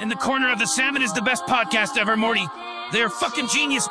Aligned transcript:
In 0.00 0.08
the 0.08 0.16
Corner 0.16 0.50
of 0.50 0.58
the 0.58 0.66
Salmon 0.66 1.02
is 1.02 1.12
the 1.12 1.22
best 1.22 1.46
podcast 1.46 1.96
ever, 1.96 2.16
Morty. 2.16 2.42
They're 2.90 3.08
fucking 3.08 3.46
genius. 3.46 3.88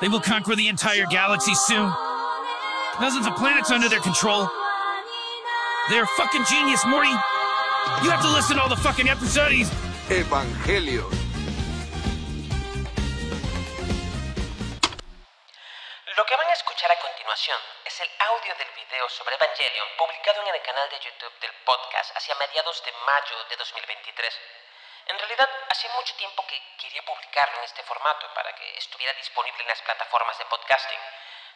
They 0.00 0.08
will 0.08 0.18
conquer 0.18 0.56
the 0.56 0.66
entire 0.66 1.06
galaxy 1.06 1.54
soon. 1.54 1.86
Dozens 2.98 3.30
of 3.30 3.36
planets 3.36 3.70
under 3.70 3.88
their 3.88 4.02
control. 4.02 4.50
They're 5.88 6.10
fucking 6.18 6.42
genius, 6.50 6.82
Morty. 6.84 7.14
You 8.02 8.10
have 8.10 8.20
to 8.26 8.32
listen 8.34 8.56
to 8.56 8.62
all 8.62 8.68
the 8.68 8.82
fucking 8.82 9.08
episodes. 9.08 9.70
Evangelio. 10.10 11.06
Lo 16.10 16.22
que 16.26 16.36
van 16.36 16.48
a 16.50 16.54
escuchar 16.58 16.90
a 16.90 16.98
continuación 16.98 17.56
es 17.86 18.00
el 18.00 18.10
audio 18.34 18.52
del 18.58 18.70
video 18.74 19.08
sobre 19.08 19.36
Evangelion 19.36 19.86
publicado 19.96 20.42
en 20.42 20.54
el 20.58 20.62
canal 20.66 20.90
de 20.90 20.98
YouTube 21.06 21.38
del 21.38 21.54
podcast 21.64 22.10
hacia 22.18 22.34
mediados 22.34 22.82
de 22.82 22.90
mayo 23.06 23.36
de 23.48 23.56
2023. 23.56 24.34
En 25.10 25.18
realidad, 25.18 25.50
hacía 25.68 25.90
mucho 25.94 26.14
tiempo 26.14 26.46
que 26.46 26.62
quería 26.76 27.02
publicarlo 27.02 27.58
en 27.58 27.64
este 27.64 27.82
formato 27.82 28.32
para 28.32 28.54
que 28.54 28.78
estuviera 28.78 29.12
disponible 29.14 29.60
en 29.60 29.68
las 29.68 29.82
plataformas 29.82 30.38
de 30.38 30.44
podcasting, 30.44 31.00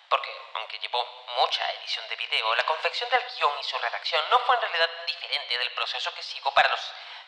porque 0.08 0.36
aunque 0.54 0.80
llevó 0.80 1.06
mucha 1.36 1.70
edición 1.74 2.08
de 2.08 2.16
video, 2.16 2.52
la 2.56 2.66
confección 2.66 3.08
del 3.10 3.22
guion 3.22 3.56
y 3.60 3.62
su 3.62 3.78
redacción 3.78 4.28
no 4.28 4.40
fue 4.40 4.56
en 4.56 4.62
realidad 4.62 4.90
diferente 5.06 5.56
del 5.56 5.70
proceso 5.70 6.12
que 6.14 6.22
sigo 6.24 6.52
para 6.52 6.68
los 6.68 6.80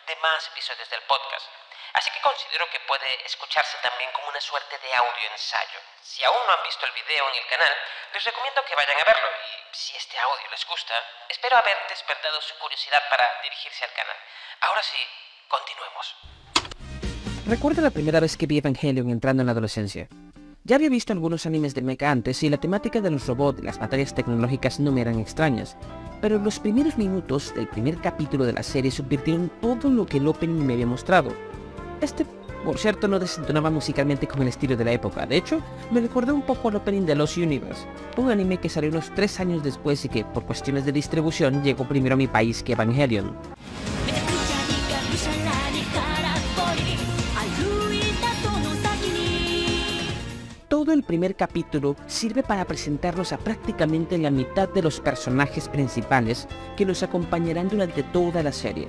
demás 0.08 0.48
episodios 0.48 0.90
del 0.90 1.00
podcast. 1.02 1.46
Así 1.92 2.10
que 2.10 2.20
considero 2.20 2.68
que 2.70 2.80
puede 2.80 3.24
escucharse 3.24 3.78
también 3.78 4.10
como 4.10 4.26
una 4.26 4.40
suerte 4.40 4.78
de 4.80 4.94
audio 4.94 5.30
ensayo. 5.30 5.80
Si 6.02 6.24
aún 6.24 6.44
no 6.44 6.54
han 6.54 6.62
visto 6.64 6.86
el 6.86 6.92
video 6.92 7.28
en 7.28 7.36
el 7.36 7.46
canal, 7.46 7.72
les 8.12 8.24
recomiendo 8.24 8.64
que 8.64 8.74
vayan 8.74 8.98
a 8.98 9.04
verlo 9.04 9.30
y 9.44 9.76
si 9.76 9.96
este 9.96 10.18
audio 10.18 10.50
les 10.50 10.66
gusta, 10.66 11.04
espero 11.28 11.56
haber 11.56 11.86
despertado 11.86 12.42
su 12.42 12.58
curiosidad 12.58 13.08
para 13.10 13.42
dirigirse 13.42 13.84
al 13.84 13.92
canal. 13.92 14.16
Ahora 14.60 14.82
sí, 14.82 15.08
continuemos. 15.48 17.46
Recuerdo 17.46 17.82
la 17.82 17.90
primera 17.90 18.20
vez 18.20 18.36
que 18.36 18.46
vi 18.46 18.58
Evangelion 18.58 19.10
entrando 19.10 19.42
en 19.42 19.46
la 19.46 19.52
adolescencia. 19.52 20.08
Ya 20.64 20.74
había 20.76 20.88
visto 20.88 21.12
algunos 21.12 21.46
animes 21.46 21.74
de 21.74 21.82
mecha 21.82 22.10
antes 22.10 22.42
y 22.42 22.50
la 22.50 22.56
temática 22.56 23.00
de 23.00 23.10
los 23.10 23.28
robots 23.28 23.60
y 23.60 23.64
las 23.64 23.78
batallas 23.78 24.12
tecnológicas 24.14 24.80
no 24.80 24.90
me 24.90 25.00
eran 25.00 25.20
extrañas, 25.20 25.76
pero 26.20 26.40
los 26.40 26.58
primeros 26.58 26.98
minutos 26.98 27.54
del 27.54 27.68
primer 27.68 27.98
capítulo 27.98 28.44
de 28.44 28.52
la 28.52 28.64
serie 28.64 28.90
subvirtieron 28.90 29.48
todo 29.60 29.88
lo 29.88 30.06
que 30.06 30.16
el 30.16 30.26
opening 30.26 30.66
me 30.66 30.72
había 30.72 30.86
mostrado. 30.86 31.32
Este, 32.00 32.26
por 32.64 32.78
cierto, 32.78 33.06
no 33.06 33.20
desentonaba 33.20 33.70
musicalmente 33.70 34.26
con 34.26 34.42
el 34.42 34.48
estilo 34.48 34.76
de 34.76 34.84
la 34.84 34.90
época, 34.90 35.24
de 35.24 35.36
hecho, 35.36 35.60
me 35.92 36.00
recordó 36.00 36.34
un 36.34 36.42
poco 36.42 36.68
al 36.68 36.74
opening 36.74 37.06
de 37.06 37.14
Los 37.14 37.36
Universe, 37.36 37.86
un 38.16 38.28
anime 38.28 38.58
que 38.58 38.68
salió 38.68 38.90
unos 38.90 39.14
3 39.14 39.38
años 39.38 39.62
después 39.62 40.04
y 40.04 40.08
que, 40.08 40.24
por 40.24 40.46
cuestiones 40.46 40.84
de 40.84 40.90
distribución, 40.90 41.62
llegó 41.62 41.86
primero 41.86 42.14
a 42.14 42.18
mi 42.18 42.26
país 42.26 42.64
que 42.64 42.72
Evangelion. 42.72 43.36
Todo 50.86 50.94
el 50.94 51.02
primer 51.02 51.34
capítulo 51.34 51.96
sirve 52.06 52.44
para 52.44 52.64
presentarnos 52.64 53.32
a 53.32 53.38
prácticamente 53.38 54.18
la 54.18 54.30
mitad 54.30 54.68
de 54.68 54.82
los 54.82 55.00
personajes 55.00 55.68
principales 55.68 56.46
que 56.76 56.86
nos 56.86 57.02
acompañarán 57.02 57.68
durante 57.68 58.04
toda 58.04 58.40
la 58.44 58.52
serie. 58.52 58.86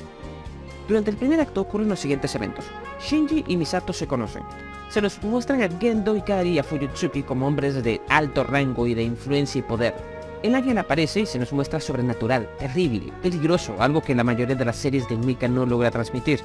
Durante 0.88 1.10
el 1.10 1.18
primer 1.18 1.42
acto 1.42 1.62
ocurren 1.62 1.90
los 1.90 2.00
siguientes 2.00 2.36
eventos. 2.36 2.66
Shinji 3.02 3.46
y 3.48 3.58
Misato 3.58 3.94
se 3.94 4.06
conocen. 4.06 4.44
Se 4.92 5.02
nos 5.02 5.24
muestran 5.24 5.64
a 5.64 5.70
Gendo, 5.70 6.16
Ikari 6.16 6.50
y 6.50 6.60
a 6.60 6.64
Fuyutsuki 6.64 7.24
como 7.24 7.48
hombres 7.48 7.84
de 7.84 8.00
alto 8.10 8.44
rango 8.44 8.86
y 8.86 8.94
de 8.94 9.02
influencia 9.02 9.58
y 9.58 9.64
poder. 9.64 9.96
El 10.44 10.54
ángel 10.54 10.78
aparece 10.78 11.22
y 11.22 11.26
se 11.26 11.40
nos 11.40 11.52
muestra 11.52 11.80
sobrenatural, 11.80 12.48
terrible, 12.60 13.12
peligroso, 13.24 13.74
algo 13.80 14.04
que 14.04 14.14
la 14.14 14.24
mayoría 14.24 14.56
de 14.56 14.66
las 14.66 14.76
series 14.76 15.10
de 15.10 15.18
Mika 15.18 15.48
no 15.48 15.66
logra 15.66 15.90
transmitir. 15.90 16.42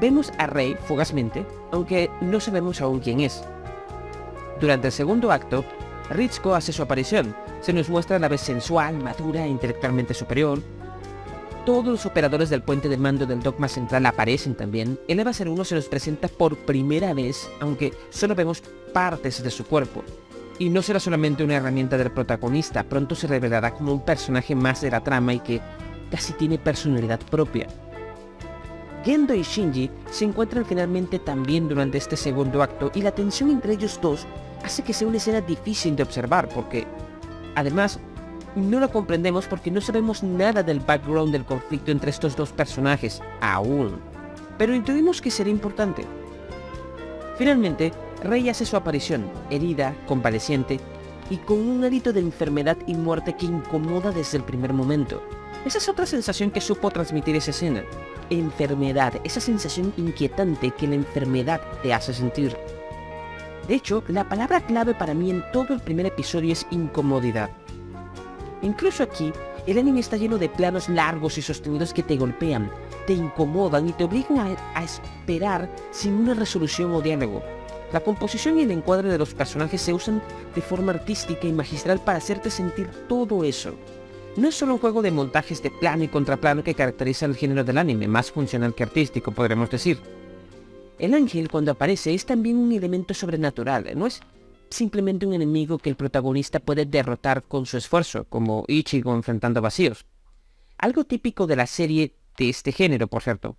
Vemos 0.00 0.32
a 0.38 0.46
Rei 0.46 0.76
fugazmente, 0.86 1.44
aunque 1.72 2.08
no 2.20 2.38
sabemos 2.38 2.80
aún 2.80 3.00
quién 3.00 3.18
es. 3.18 3.42
Durante 4.60 4.86
el 4.86 4.92
segundo 4.92 5.32
acto, 5.32 5.64
Ritsuko 6.10 6.54
hace 6.54 6.72
su 6.72 6.82
aparición. 6.82 7.36
Se 7.60 7.72
nos 7.72 7.88
muestra 7.88 8.16
a 8.16 8.18
la 8.18 8.28
vez 8.28 8.40
sensual, 8.40 8.96
madura 9.02 9.44
e 9.44 9.48
intelectualmente 9.48 10.14
superior. 10.14 10.60
Todos 11.66 11.86
los 11.86 12.06
operadores 12.06 12.48
del 12.48 12.62
puente 12.62 12.88
de 12.88 12.96
mando 12.96 13.26
del 13.26 13.42
dogma 13.42 13.68
central 13.68 14.06
aparecen 14.06 14.54
también. 14.54 14.98
El 15.08 15.20
Eva 15.20 15.32
01 15.32 15.64
se 15.64 15.74
nos 15.74 15.88
presenta 15.88 16.28
por 16.28 16.56
primera 16.56 17.12
vez, 17.12 17.50
aunque 17.60 17.92
solo 18.10 18.34
vemos 18.34 18.62
partes 18.92 19.42
de 19.42 19.50
su 19.50 19.66
cuerpo. 19.66 20.04
Y 20.58 20.70
no 20.70 20.80
será 20.80 21.00
solamente 21.00 21.44
una 21.44 21.56
herramienta 21.56 21.98
del 21.98 22.12
protagonista, 22.12 22.84
pronto 22.84 23.14
se 23.14 23.26
revelará 23.26 23.74
como 23.74 23.92
un 23.92 24.04
personaje 24.04 24.54
más 24.54 24.80
de 24.80 24.90
la 24.90 25.02
trama 25.02 25.34
y 25.34 25.40
que 25.40 25.60
casi 26.10 26.32
tiene 26.34 26.56
personalidad 26.56 27.20
propia. 27.30 27.66
Gendo 29.06 29.34
y 29.34 29.42
Shinji 29.42 29.88
se 30.10 30.24
encuentran 30.24 30.64
finalmente 30.64 31.20
también 31.20 31.68
durante 31.68 31.96
este 31.96 32.16
segundo 32.16 32.60
acto 32.60 32.90
y 32.92 33.02
la 33.02 33.12
tensión 33.12 33.50
entre 33.50 33.74
ellos 33.74 34.00
dos 34.02 34.26
hace 34.64 34.82
que 34.82 34.92
sea 34.92 35.06
una 35.06 35.18
escena 35.18 35.40
difícil 35.40 35.94
de 35.94 36.02
observar 36.02 36.48
porque, 36.48 36.88
además, 37.54 38.00
no 38.56 38.80
la 38.80 38.88
comprendemos 38.88 39.46
porque 39.46 39.70
no 39.70 39.80
sabemos 39.80 40.24
nada 40.24 40.64
del 40.64 40.80
background 40.80 41.30
del 41.30 41.44
conflicto 41.44 41.92
entre 41.92 42.10
estos 42.10 42.34
dos 42.34 42.50
personajes, 42.50 43.22
aún. 43.40 44.00
Pero 44.58 44.74
intuimos 44.74 45.22
que 45.22 45.30
será 45.30 45.50
importante. 45.50 46.04
Finalmente, 47.38 47.92
Rey 48.24 48.48
hace 48.48 48.66
su 48.66 48.76
aparición, 48.76 49.30
herida, 49.50 49.94
convaleciente, 50.08 50.80
y 51.30 51.36
con 51.36 51.58
un 51.58 51.84
hálito 51.84 52.12
de 52.12 52.18
enfermedad 52.18 52.76
y 52.88 52.94
muerte 52.94 53.36
que 53.36 53.46
incomoda 53.46 54.10
desde 54.10 54.38
el 54.38 54.42
primer 54.42 54.72
momento. 54.72 55.22
Esa 55.64 55.78
es 55.78 55.88
otra 55.88 56.06
sensación 56.06 56.50
que 56.50 56.60
supo 56.60 56.90
transmitir 56.90 57.36
esa 57.36 57.52
escena. 57.52 57.84
Enfermedad, 58.28 59.14
esa 59.22 59.40
sensación 59.40 59.92
inquietante 59.96 60.72
que 60.72 60.88
la 60.88 60.96
enfermedad 60.96 61.60
te 61.82 61.94
hace 61.94 62.12
sentir. 62.12 62.56
De 63.68 63.74
hecho, 63.74 64.02
la 64.08 64.28
palabra 64.28 64.60
clave 64.60 64.94
para 64.94 65.14
mí 65.14 65.30
en 65.30 65.44
todo 65.52 65.74
el 65.74 65.80
primer 65.80 66.06
episodio 66.06 66.52
es 66.52 66.66
incomodidad. 66.70 67.50
Incluso 68.62 69.04
aquí, 69.04 69.32
el 69.66 69.78
anime 69.78 70.00
está 70.00 70.16
lleno 70.16 70.38
de 70.38 70.48
planos 70.48 70.88
largos 70.88 71.38
y 71.38 71.42
sostenidos 71.42 71.92
que 71.92 72.02
te 72.02 72.16
golpean, 72.16 72.70
te 73.06 73.12
incomodan 73.12 73.88
y 73.88 73.92
te 73.92 74.04
obligan 74.04 74.38
a, 74.38 74.78
a 74.78 74.82
esperar 74.82 75.68
sin 75.92 76.14
una 76.14 76.34
resolución 76.34 76.92
o 76.94 77.00
diálogo. 77.00 77.42
La 77.92 78.00
composición 78.00 78.58
y 78.58 78.62
el 78.62 78.72
encuadre 78.72 79.08
de 79.08 79.18
los 79.18 79.34
personajes 79.34 79.80
se 79.80 79.92
usan 79.92 80.20
de 80.54 80.62
forma 80.62 80.92
artística 80.92 81.46
y 81.46 81.52
magistral 81.52 82.00
para 82.00 82.18
hacerte 82.18 82.50
sentir 82.50 82.88
todo 83.08 83.44
eso. 83.44 83.74
No 84.36 84.48
es 84.48 84.54
solo 84.54 84.74
un 84.74 84.80
juego 84.80 85.00
de 85.00 85.10
montajes 85.10 85.62
de 85.62 85.70
plano 85.70 86.04
y 86.04 86.08
contraplano 86.08 86.62
que 86.62 86.74
caracteriza 86.74 87.24
el 87.24 87.36
género 87.36 87.64
del 87.64 87.78
anime, 87.78 88.06
más 88.06 88.30
funcional 88.30 88.74
que 88.74 88.82
artístico, 88.82 89.32
podremos 89.32 89.70
decir. 89.70 89.98
El 90.98 91.14
ángel 91.14 91.50
cuando 91.50 91.72
aparece 91.72 92.12
es 92.12 92.26
también 92.26 92.58
un 92.58 92.72
elemento 92.72 93.14
sobrenatural, 93.14 93.86
no 93.96 94.06
es 94.06 94.20
simplemente 94.68 95.26
un 95.26 95.32
enemigo 95.32 95.78
que 95.78 95.88
el 95.88 95.96
protagonista 95.96 96.60
puede 96.60 96.84
derrotar 96.84 97.44
con 97.44 97.64
su 97.64 97.78
esfuerzo, 97.78 98.24
como 98.28 98.64
Ichigo 98.68 99.14
enfrentando 99.14 99.62
vacíos. 99.62 100.04
Algo 100.76 101.04
típico 101.04 101.46
de 101.46 101.56
la 101.56 101.66
serie 101.66 102.14
de 102.36 102.50
este 102.50 102.72
género, 102.72 103.06
por 103.06 103.22
cierto. 103.22 103.56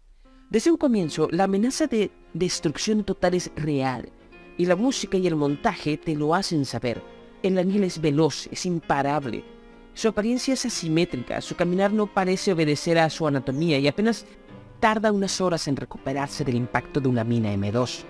Desde 0.51 0.69
un 0.69 0.77
comienzo, 0.77 1.27
la 1.31 1.45
amenaza 1.45 1.87
de 1.87 2.11
destrucción 2.33 3.03
total 3.03 3.33
es 3.33 3.51
real, 3.55 4.09
y 4.57 4.65
la 4.65 4.75
música 4.75 5.17
y 5.17 5.25
el 5.25 5.35
montaje 5.35 5.97
te 5.97 6.15
lo 6.15 6.35
hacen 6.35 6.65
saber. 6.65 7.01
El 7.41 7.57
ángel 7.57 7.83
es 7.83 7.99
veloz, 7.99 8.47
es 8.51 8.65
imparable. 8.65 9.56
Su 9.97 10.09
apariencia 10.09 10.53
es 10.53 10.63
asimétrica, 10.63 11.41
su 11.41 11.55
caminar 11.55 11.91
no 11.91 12.05
parece 12.05 12.53
obedecer 12.53 12.99
a 12.99 13.09
su 13.09 13.25
anatomía 13.25 13.79
y 13.79 13.87
apenas 13.87 14.27
tarda 14.79 15.11
unas 15.11 15.41
horas 15.41 15.67
en 15.67 15.75
recuperarse 15.75 16.45
del 16.45 16.53
impacto 16.53 16.99
de 16.99 17.07
una 17.07 17.23
mina 17.23 17.51
M2. 17.51 18.03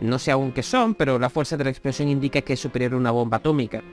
No 0.00 0.18
sé 0.18 0.32
aún 0.32 0.50
qué 0.50 0.64
son, 0.64 0.96
pero 0.96 1.16
la 1.16 1.30
fuerza 1.30 1.56
de 1.56 1.62
la 1.62 1.70
explosión 1.70 2.08
indica 2.08 2.40
que 2.40 2.54
es 2.54 2.60
superior 2.60 2.94
a 2.94 2.96
una 2.96 3.12
bomba 3.12 3.36
atómica. 3.36 3.84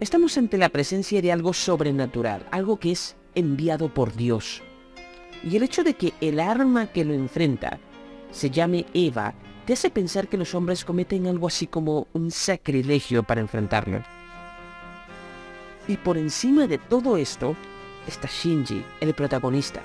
Estamos 0.00 0.36
ante 0.36 0.58
la 0.58 0.68
presencia 0.68 1.22
de 1.22 1.30
algo 1.30 1.52
sobrenatural, 1.52 2.44
algo 2.50 2.80
que 2.80 2.90
es 2.90 3.14
enviado 3.36 3.94
por 3.94 4.12
Dios. 4.16 4.60
Y 5.44 5.54
el 5.54 5.62
hecho 5.62 5.84
de 5.84 5.94
que 5.94 6.12
el 6.20 6.40
arma 6.40 6.88
que 6.88 7.04
lo 7.04 7.14
enfrenta 7.14 7.78
se 8.32 8.50
llame 8.50 8.84
Eva 8.94 9.32
te 9.64 9.74
hace 9.74 9.90
pensar 9.90 10.26
que 10.26 10.36
los 10.36 10.56
hombres 10.56 10.84
cometen 10.84 11.28
algo 11.28 11.46
así 11.46 11.68
como 11.68 12.08
un 12.14 12.32
sacrilegio 12.32 13.22
para 13.22 13.42
enfrentarlo. 13.42 14.02
Y 15.88 15.96
por 15.96 16.18
encima 16.18 16.66
de 16.66 16.76
todo 16.76 17.16
esto 17.16 17.56
está 18.06 18.28
Shinji, 18.28 18.84
el 19.00 19.14
protagonista. 19.14 19.80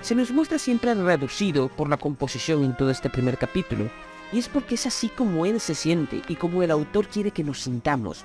Se 0.00 0.14
nos 0.14 0.32
muestra 0.32 0.58
siempre 0.58 0.94
reducido 0.94 1.68
por 1.68 1.88
la 1.88 1.98
composición 1.98 2.64
en 2.64 2.76
todo 2.76 2.90
este 2.90 3.10
primer 3.10 3.36
capítulo, 3.36 3.90
y 4.32 4.38
es 4.38 4.48
porque 4.48 4.76
es 4.76 4.86
así 4.86 5.08
como 5.10 5.44
él 5.44 5.60
se 5.60 5.74
siente 5.74 6.22
y 6.26 6.36
como 6.36 6.62
el 6.62 6.70
autor 6.70 7.06
quiere 7.06 7.30
que 7.30 7.44
nos 7.44 7.60
sintamos. 7.60 8.24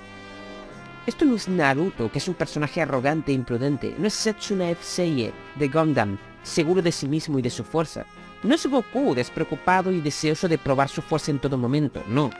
Esto 1.06 1.26
no 1.26 1.36
es 1.36 1.48
Naruto, 1.48 2.10
que 2.10 2.18
es 2.18 2.28
un 2.28 2.34
personaje 2.34 2.80
arrogante 2.80 3.30
e 3.30 3.34
imprudente, 3.34 3.94
no 3.98 4.06
es 4.06 4.14
Setsuna 4.14 4.70
F. 4.70 4.82
Seiye, 4.82 5.32
de 5.56 5.68
Gundam, 5.68 6.18
seguro 6.42 6.80
de 6.80 6.92
sí 6.92 7.06
mismo 7.06 7.38
y 7.38 7.42
de 7.42 7.50
su 7.50 7.62
fuerza. 7.62 8.06
No 8.42 8.54
es 8.54 8.66
Goku, 8.66 9.14
despreocupado 9.14 9.92
y 9.92 10.00
deseoso 10.00 10.48
de 10.48 10.58
probar 10.58 10.88
su 10.88 11.02
fuerza 11.02 11.30
en 11.30 11.38
todo 11.38 11.58
momento, 11.58 12.02
no. 12.08 12.30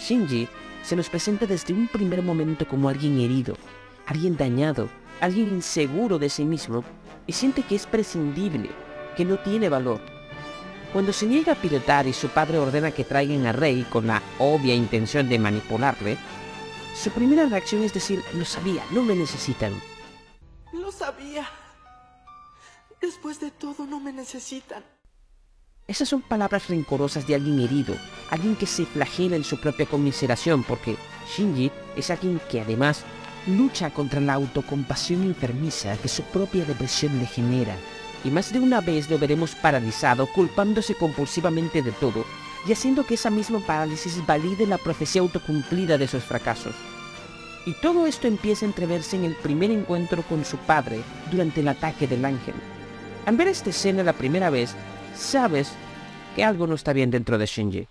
Shinji 0.00 0.48
se 0.82 0.96
nos 0.96 1.10
presenta 1.10 1.46
desde 1.46 1.74
un 1.74 1.88
primer 1.88 2.22
momento 2.22 2.66
como 2.66 2.88
alguien 2.88 3.20
herido, 3.20 3.54
alguien 4.10 4.36
dañado, 4.36 4.88
alguien 5.20 5.50
inseguro 5.50 6.18
de 6.18 6.28
sí 6.28 6.44
mismo 6.44 6.82
y 7.28 7.32
siente 7.32 7.62
que 7.62 7.76
es 7.76 7.86
prescindible, 7.86 8.68
que 9.16 9.24
no 9.24 9.38
tiene 9.38 9.68
valor. 9.68 10.00
Cuando 10.92 11.12
se 11.12 11.26
niega 11.26 11.52
a 11.52 11.54
pilotar 11.54 12.08
y 12.08 12.12
su 12.12 12.28
padre 12.28 12.58
ordena 12.58 12.90
que 12.90 13.04
traigan 13.04 13.46
a 13.46 13.52
Rey 13.52 13.86
con 13.88 14.08
la 14.08 14.20
obvia 14.40 14.74
intención 14.74 15.28
de 15.28 15.38
manipularle, 15.38 16.18
su 16.92 17.10
primera 17.12 17.46
reacción 17.46 17.84
es 17.84 17.94
decir, 17.94 18.20
lo 18.34 18.44
sabía, 18.44 18.82
no 18.90 19.04
me 19.04 19.14
necesitan. 19.14 19.72
Lo 20.72 20.90
sabía. 20.90 21.48
Después 23.00 23.38
de 23.38 23.52
todo, 23.52 23.86
no 23.86 24.00
me 24.00 24.12
necesitan. 24.12 24.82
Esas 25.86 26.08
son 26.08 26.22
palabras 26.22 26.66
rencorosas 26.68 27.28
de 27.28 27.36
alguien 27.36 27.60
herido, 27.60 27.94
alguien 28.30 28.56
que 28.56 28.66
se 28.66 28.86
flagela 28.86 29.36
en 29.36 29.44
su 29.44 29.60
propia 29.60 29.86
conmiseración, 29.86 30.64
porque 30.64 30.96
Shinji 31.32 31.70
es 31.94 32.10
alguien 32.10 32.40
que 32.50 32.60
además 32.60 33.04
lucha 33.56 33.90
contra 33.90 34.20
la 34.20 34.34
autocompasión 34.34 35.22
enfermiza 35.22 35.96
que 35.96 36.08
su 36.08 36.22
propia 36.24 36.64
depresión 36.64 37.18
le 37.18 37.26
genera. 37.26 37.74
Y 38.24 38.30
más 38.30 38.52
de 38.52 38.60
una 38.60 38.80
vez 38.80 39.08
lo 39.08 39.18
veremos 39.18 39.54
paralizado, 39.54 40.26
culpándose 40.26 40.94
compulsivamente 40.94 41.82
de 41.82 41.92
todo, 41.92 42.24
y 42.66 42.72
haciendo 42.72 43.04
que 43.04 43.14
esa 43.14 43.30
misma 43.30 43.60
parálisis 43.60 44.24
valide 44.26 44.66
la 44.66 44.78
profecía 44.78 45.22
autocumplida 45.22 45.96
de 45.98 46.08
sus 46.08 46.22
fracasos. 46.22 46.74
Y 47.66 47.74
todo 47.74 48.06
esto 48.06 48.26
empieza 48.26 48.64
a 48.64 48.68
entreverse 48.68 49.16
en 49.16 49.24
el 49.24 49.34
primer 49.34 49.70
encuentro 49.70 50.22
con 50.22 50.44
su 50.44 50.56
padre 50.58 51.00
durante 51.30 51.60
el 51.60 51.68
ataque 51.68 52.06
del 52.06 52.24
ángel. 52.24 52.54
Al 53.26 53.36
ver 53.36 53.48
esta 53.48 53.70
escena 53.70 54.02
la 54.02 54.14
primera 54.14 54.50
vez, 54.50 54.74
sabes 55.14 55.72
que 56.34 56.44
algo 56.44 56.66
no 56.66 56.74
está 56.74 56.92
bien 56.92 57.10
dentro 57.10 57.38
de 57.38 57.46
Shinji. 57.46 57.88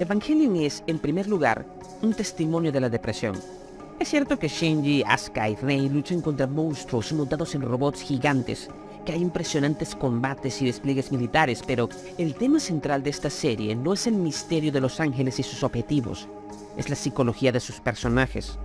Evangelion 0.00 0.54
es, 0.54 0.84
en 0.86 1.00
primer 1.00 1.26
lugar, 1.26 1.66
un 2.02 2.14
testimonio 2.14 2.70
de 2.70 2.80
la 2.80 2.88
depresión. 2.88 3.34
Es 3.98 4.08
cierto 4.08 4.38
que 4.38 4.46
Shinji, 4.46 5.02
Asuka 5.04 5.48
y 5.48 5.56
Rei 5.56 5.88
luchan 5.88 6.20
contra 6.20 6.46
monstruos 6.46 7.12
montados 7.12 7.56
en 7.56 7.62
robots 7.62 8.02
gigantes, 8.02 8.68
que 9.04 9.10
hay 9.10 9.20
impresionantes 9.20 9.96
combates 9.96 10.62
y 10.62 10.66
despliegues 10.66 11.10
militares, 11.10 11.64
pero 11.66 11.88
el 12.16 12.36
tema 12.36 12.60
central 12.60 13.02
de 13.02 13.10
esta 13.10 13.28
serie 13.28 13.74
no 13.74 13.92
es 13.92 14.06
el 14.06 14.14
misterio 14.14 14.70
de 14.70 14.80
los 14.80 15.00
ángeles 15.00 15.40
y 15.40 15.42
sus 15.42 15.64
objetivos, 15.64 16.28
es 16.76 16.88
la 16.88 16.94
psicología 16.94 17.50
de 17.50 17.58
sus 17.58 17.80
personajes. 17.80 18.56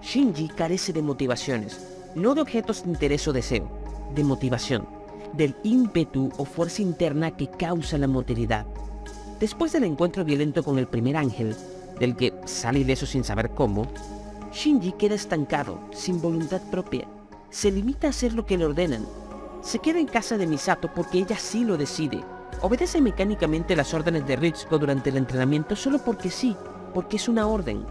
Shinji 0.00 0.48
carece 0.48 0.94
de 0.94 1.02
motivaciones, 1.02 1.78
no 2.14 2.34
de 2.34 2.40
objetos 2.40 2.84
de 2.84 2.88
interés 2.88 3.28
o 3.28 3.34
deseo, 3.34 3.68
de 4.14 4.24
motivación, 4.24 4.88
del 5.34 5.54
ímpetu 5.62 6.30
o 6.38 6.46
fuerza 6.46 6.80
interna 6.80 7.36
que 7.36 7.50
causa 7.50 7.98
la 7.98 8.08
motilidad. 8.08 8.66
Después 9.40 9.72
del 9.72 9.84
encuentro 9.84 10.22
violento 10.22 10.62
con 10.62 10.78
el 10.78 10.86
primer 10.86 11.16
ángel, 11.16 11.56
del 11.98 12.14
que 12.14 12.34
sale 12.44 12.80
ileso 12.80 13.06
sin 13.06 13.24
saber 13.24 13.52
cómo, 13.54 13.86
Shinji 14.52 14.92
queda 14.92 15.14
estancado, 15.14 15.80
sin 15.92 16.20
voluntad 16.20 16.60
propia. 16.70 17.08
Se 17.48 17.70
limita 17.70 18.06
a 18.06 18.10
hacer 18.10 18.34
lo 18.34 18.44
que 18.44 18.58
le 18.58 18.66
ordenan. 18.66 19.06
Se 19.62 19.78
queda 19.78 19.98
en 19.98 20.08
casa 20.08 20.36
de 20.36 20.46
Misato 20.46 20.92
porque 20.94 21.20
ella 21.20 21.38
sí 21.38 21.64
lo 21.64 21.78
decide. 21.78 22.22
Obedece 22.60 23.00
mecánicamente 23.00 23.74
las 23.74 23.94
órdenes 23.94 24.26
de 24.26 24.36
Ritsuko 24.36 24.78
durante 24.78 25.08
el 25.08 25.16
entrenamiento 25.16 25.74
solo 25.74 26.00
porque 26.04 26.28
sí, 26.28 26.54
porque 26.92 27.16
es 27.16 27.26
una 27.26 27.46
orden. 27.46 27.86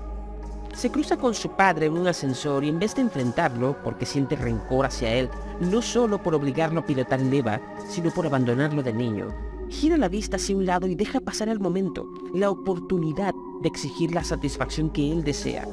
Se 0.75 0.91
cruza 0.91 1.17
con 1.17 1.33
su 1.33 1.49
padre 1.53 1.87
en 1.87 1.93
un 1.93 2.07
ascensor 2.07 2.63
y 2.63 2.69
en 2.69 2.77
vez 2.77 2.93
de 2.93 3.01
enfrentarlo, 3.01 3.75
porque 3.83 4.05
siente 4.05 4.35
rencor 4.35 4.85
hacia 4.85 5.15
él, 5.15 5.31
no 5.59 5.81
solo 5.81 6.21
por 6.21 6.35
obligarlo 6.35 6.81
a 6.81 6.85
pilotar 6.85 7.19
el 7.19 7.33
EVA, 7.33 7.59
sino 7.87 8.11
por 8.11 8.27
abandonarlo 8.27 8.83
de 8.83 8.93
niño, 8.93 9.48
gira 9.69 9.97
la 9.97 10.09
vista 10.09 10.37
hacia 10.37 10.57
un 10.57 10.65
lado 10.65 10.87
y 10.87 10.95
deja 10.95 11.19
pasar 11.19 11.49
el 11.49 11.59
momento, 11.59 12.07
la 12.33 12.49
oportunidad 12.49 13.33
de 13.61 13.67
exigir 13.67 14.13
la 14.13 14.23
satisfacción 14.23 14.89
que 14.89 15.11
él 15.11 15.23
desea. 15.23 15.67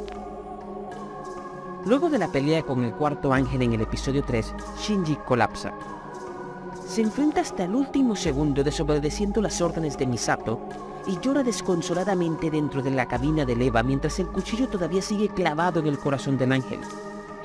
Luego 1.84 2.10
de 2.10 2.18
la 2.18 2.30
pelea 2.30 2.62
con 2.62 2.84
el 2.84 2.92
cuarto 2.92 3.32
ángel 3.32 3.62
en 3.62 3.72
el 3.72 3.80
episodio 3.80 4.22
3, 4.24 4.54
Shinji 4.80 5.16
colapsa. 5.24 5.72
Se 6.86 7.00
enfrenta 7.00 7.40
hasta 7.40 7.64
el 7.64 7.74
último 7.74 8.16
segundo 8.16 8.62
desobedeciendo 8.62 9.40
las 9.40 9.60
órdenes 9.60 9.96
de 9.96 10.06
Misato 10.06 10.60
y 11.06 11.18
llora 11.20 11.42
desconsoladamente 11.42 12.50
dentro 12.50 12.82
de 12.82 12.90
la 12.90 13.06
cabina 13.06 13.44
del 13.44 13.62
Eva 13.62 13.82
mientras 13.82 14.18
el 14.18 14.26
cuchillo 14.26 14.68
todavía 14.68 15.02
sigue 15.02 15.28
clavado 15.28 15.80
en 15.80 15.86
el 15.86 15.98
corazón 15.98 16.36
del 16.36 16.52
ángel. 16.52 16.80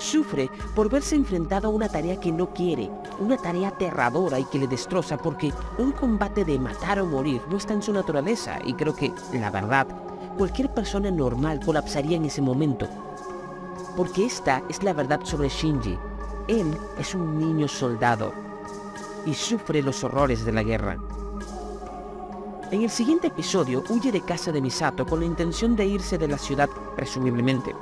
Sufre 0.01 0.49
por 0.73 0.89
verse 0.89 1.15
enfrentado 1.15 1.67
a 1.67 1.71
una 1.71 1.87
tarea 1.87 2.19
que 2.19 2.31
no 2.31 2.51
quiere, 2.51 2.89
una 3.19 3.37
tarea 3.37 3.67
aterradora 3.67 4.39
y 4.39 4.45
que 4.45 4.57
le 4.57 4.67
destroza 4.67 5.15
porque 5.15 5.53
un 5.77 5.91
combate 5.91 6.43
de 6.43 6.57
matar 6.57 6.99
o 6.99 7.05
morir 7.05 7.39
no 7.51 7.57
está 7.57 7.73
en 7.73 7.83
su 7.83 7.93
naturaleza 7.93 8.57
y 8.65 8.73
creo 8.73 8.95
que, 8.95 9.13
la 9.31 9.51
verdad, 9.51 9.85
cualquier 10.39 10.73
persona 10.73 11.11
normal 11.11 11.59
colapsaría 11.63 12.17
en 12.17 12.25
ese 12.25 12.41
momento. 12.41 12.87
Porque 13.95 14.25
esta 14.25 14.63
es 14.69 14.81
la 14.81 14.93
verdad 14.93 15.19
sobre 15.23 15.49
Shinji. 15.49 15.99
Él 16.47 16.75
es 16.97 17.13
un 17.13 17.37
niño 17.37 17.67
soldado 17.67 18.33
y 19.27 19.35
sufre 19.35 19.83
los 19.83 20.03
horrores 20.03 20.43
de 20.43 20.51
la 20.51 20.63
guerra. 20.63 20.97
En 22.71 22.81
el 22.81 22.89
siguiente 22.89 23.27
episodio 23.27 23.83
huye 23.89 24.11
de 24.11 24.21
casa 24.21 24.51
de 24.51 24.61
Misato 24.61 25.05
con 25.05 25.19
la 25.19 25.27
intención 25.27 25.75
de 25.75 25.85
irse 25.85 26.17
de 26.17 26.27
la 26.27 26.39
ciudad, 26.39 26.69
presumiblemente. 26.95 27.75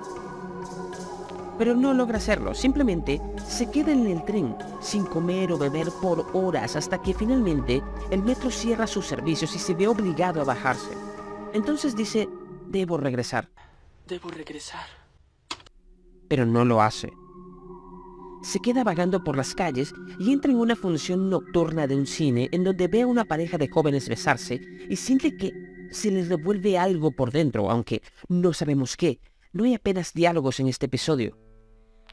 Pero 1.59 1.75
no 1.75 1.93
logra 1.93 2.17
hacerlo, 2.17 2.55
simplemente 2.55 3.21
se 3.45 3.69
queda 3.69 3.91
en 3.91 4.07
el 4.07 4.23
tren, 4.25 4.55
sin 4.79 5.05
comer 5.05 5.51
o 5.51 5.57
beber 5.59 5.89
por 6.01 6.25
horas 6.33 6.75
hasta 6.75 7.01
que 7.01 7.13
finalmente 7.13 7.83
el 8.09 8.23
metro 8.23 8.49
cierra 8.49 8.87
sus 8.87 9.05
servicios 9.05 9.53
y 9.55 9.59
se 9.59 9.75
ve 9.75 9.87
obligado 9.87 10.41
a 10.41 10.45
bajarse. 10.45 10.89
Entonces 11.53 11.95
dice, 11.95 12.27
debo 12.67 12.97
regresar, 12.97 13.49
Debo 14.07 14.29
regresar. 14.29 14.87
pero 16.27 16.45
no 16.45 16.63
lo 16.65 16.81
hace. 16.81 17.11
Se 18.41 18.59
queda 18.59 18.85
vagando 18.85 19.21
por 19.23 19.35
las 19.35 19.53
calles 19.53 19.93
y 20.17 20.31
entra 20.31 20.49
en 20.51 20.57
una 20.59 20.77
función 20.77 21.29
nocturna 21.29 21.87
de 21.87 21.95
un 21.95 22.07
cine 22.07 22.47
en 22.53 22.63
donde 22.63 22.87
ve 22.87 23.01
a 23.01 23.07
una 23.07 23.25
pareja 23.25 23.57
de 23.57 23.67
jóvenes 23.67 24.07
besarse 24.07 24.61
y 24.89 24.95
siente 24.95 25.35
que 25.35 25.51
se 25.91 26.09
les 26.09 26.29
revuelve 26.29 26.77
algo 26.77 27.11
por 27.11 27.31
dentro, 27.31 27.69
aunque 27.69 28.01
no 28.29 28.53
sabemos 28.53 28.95
qué. 28.95 29.19
No 29.51 29.65
hay 29.65 29.73
apenas 29.73 30.13
diálogos 30.13 30.59
en 30.61 30.67
este 30.67 30.85
episodio. 30.85 31.37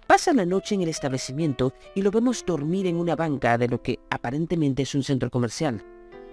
Pasa 0.06 0.32
la 0.32 0.46
noche 0.46 0.76
en 0.76 0.82
el 0.82 0.88
establecimiento 0.88 1.74
y 1.96 2.02
lo 2.02 2.12
vemos 2.12 2.44
dormir 2.46 2.86
en 2.86 2.96
una 2.96 3.16
banca 3.16 3.58
de 3.58 3.68
lo 3.68 3.82
que 3.82 3.98
aparentemente 4.08 4.82
es 4.82 4.94
un 4.94 5.02
centro 5.02 5.30
comercial, 5.30 5.84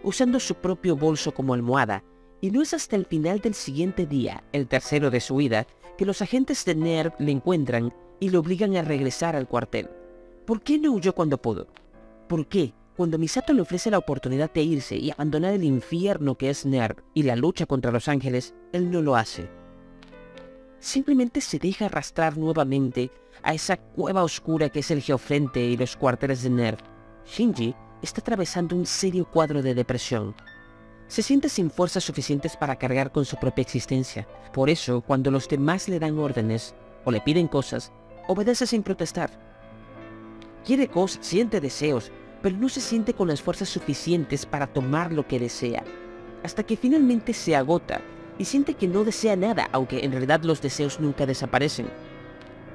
usando 0.04 0.40
su 0.40 0.56
propio 0.56 0.96
bolso 0.96 1.34
como 1.34 1.56
almohada, 1.56 2.04
y 2.40 2.52
no 2.52 2.62
es 2.62 2.76
hasta 2.76 2.96
el 2.96 3.06
final 3.06 3.40
del 3.40 3.56
siguiente 3.56 4.06
día, 4.06 4.44
el 4.52 4.68
tercero 4.68 5.10
de 5.10 5.20
su 5.20 5.38
vida, 5.38 5.66
que 5.98 6.06
los 6.06 6.22
agentes 6.22 6.66
de 6.66 6.76
NERV 6.76 7.14
le 7.18 7.32
encuentran 7.32 7.94
y 8.20 8.30
lo 8.30 8.42
obligan 8.42 8.76
a 8.76 8.84
regresar 8.84 9.36
al 9.36 9.48
cuartel. 9.48 9.90
¿Por 10.46 10.62
qué 10.62 10.78
no 10.78 10.92
huyó 10.92 11.16
cuando 11.16 11.42
pudo? 11.42 11.68
¿Por 12.28 12.48
qué, 12.48 12.74
cuando 12.96 13.18
Misato 13.18 13.54
le 13.54 13.62
ofrece 13.62 13.90
la 13.90 13.98
oportunidad 13.98 14.54
de 14.54 14.62
irse 14.62 14.98
y 14.98 15.10
abandonar 15.10 15.54
el 15.54 15.64
infierno 15.64 16.38
que 16.38 16.52
es 16.52 16.64
NERV 16.64 17.02
y 17.16 17.24
la 17.24 17.36
lucha 17.36 17.66
contra 17.66 17.92
los 17.92 18.08
ángeles, 18.08 18.54
él 18.72 18.92
no 18.92 19.02
lo 19.02 19.16
hace? 19.16 19.50
Simplemente 20.80 21.42
se 21.42 21.58
deja 21.58 21.86
arrastrar 21.86 22.38
nuevamente 22.38 23.10
a 23.42 23.54
esa 23.54 23.78
cueva 23.78 24.24
oscura 24.24 24.70
que 24.70 24.80
es 24.80 24.92
el 24.92 25.02
geofrente 25.02 25.60
y 25.60 25.78
los 25.78 25.96
cuarteles 25.96 26.44
de 26.44 26.50
NERV. 26.50 26.80
Shinji 27.26 27.76
está 28.02 28.22
atravesando 28.22 28.76
un 28.76 28.86
serio 28.86 29.26
cuadro 29.26 29.62
de 29.62 29.74
depresión. 29.74 30.36
Se 31.08 31.22
siente 31.22 31.50
sin 31.50 31.70
fuerzas 31.70 32.04
suficientes 32.04 32.56
para 32.58 32.76
cargar 32.76 33.12
con 33.12 33.26
su 33.26 33.38
propia 33.38 33.62
existencia. 33.62 34.28
Por 34.54 34.70
eso, 34.70 35.02
cuando 35.02 35.32
los 35.32 35.48
demás 35.48 35.88
le 35.90 36.00
dan 36.00 36.18
órdenes 36.20 36.76
o 37.06 37.12
le 37.12 37.22
piden 37.22 37.48
cosas, 37.48 37.92
obedece 38.28 38.68
sin 38.68 38.84
protestar. 38.84 39.30
Quiere 40.66 40.88
cosas, 40.88 41.26
siente 41.26 41.60
deseos, 41.60 42.12
pero 42.42 42.58
no 42.58 42.70
se 42.70 42.82
siente 42.82 43.14
con 43.14 43.28
las 43.28 43.42
fuerzas 43.42 43.70
suficientes 43.70 44.46
para 44.46 44.68
tomar 44.68 45.12
lo 45.12 45.28
que 45.28 45.40
desea. 45.40 45.84
Hasta 46.44 46.64
que 46.64 46.78
finalmente 46.78 47.34
se 47.34 47.56
agota 47.56 48.02
y 48.38 48.46
siente 48.46 48.74
que 48.74 48.88
no 48.88 49.04
desea 49.04 49.36
nada, 49.36 49.70
aunque 49.72 50.04
en 50.04 50.12
realidad 50.12 50.44
los 50.44 50.62
deseos 50.62 51.00
nunca 51.00 51.26
desaparecen. 51.26 51.88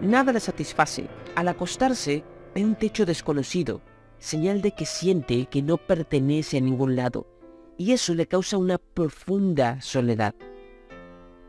Nada 0.01 0.33
le 0.33 0.39
satisface. 0.39 1.09
Al 1.35 1.49
acostarse, 1.49 2.23
ve 2.55 2.65
un 2.65 2.77
techo 2.77 3.05
desconocido, 3.05 3.81
señal 4.19 4.63
de 4.63 4.71
que 4.71 4.87
siente 4.87 5.47
que 5.47 5.61
no 5.61 5.77
pertenece 5.77 6.59
a 6.59 6.61
ningún 6.61 6.95
lado, 6.95 7.27
y 7.77 7.93
eso 7.93 8.15
le 8.15 8.29
causa 8.29 8.59
una 8.59 8.79
profunda 8.79 9.81
soledad. 9.81 10.37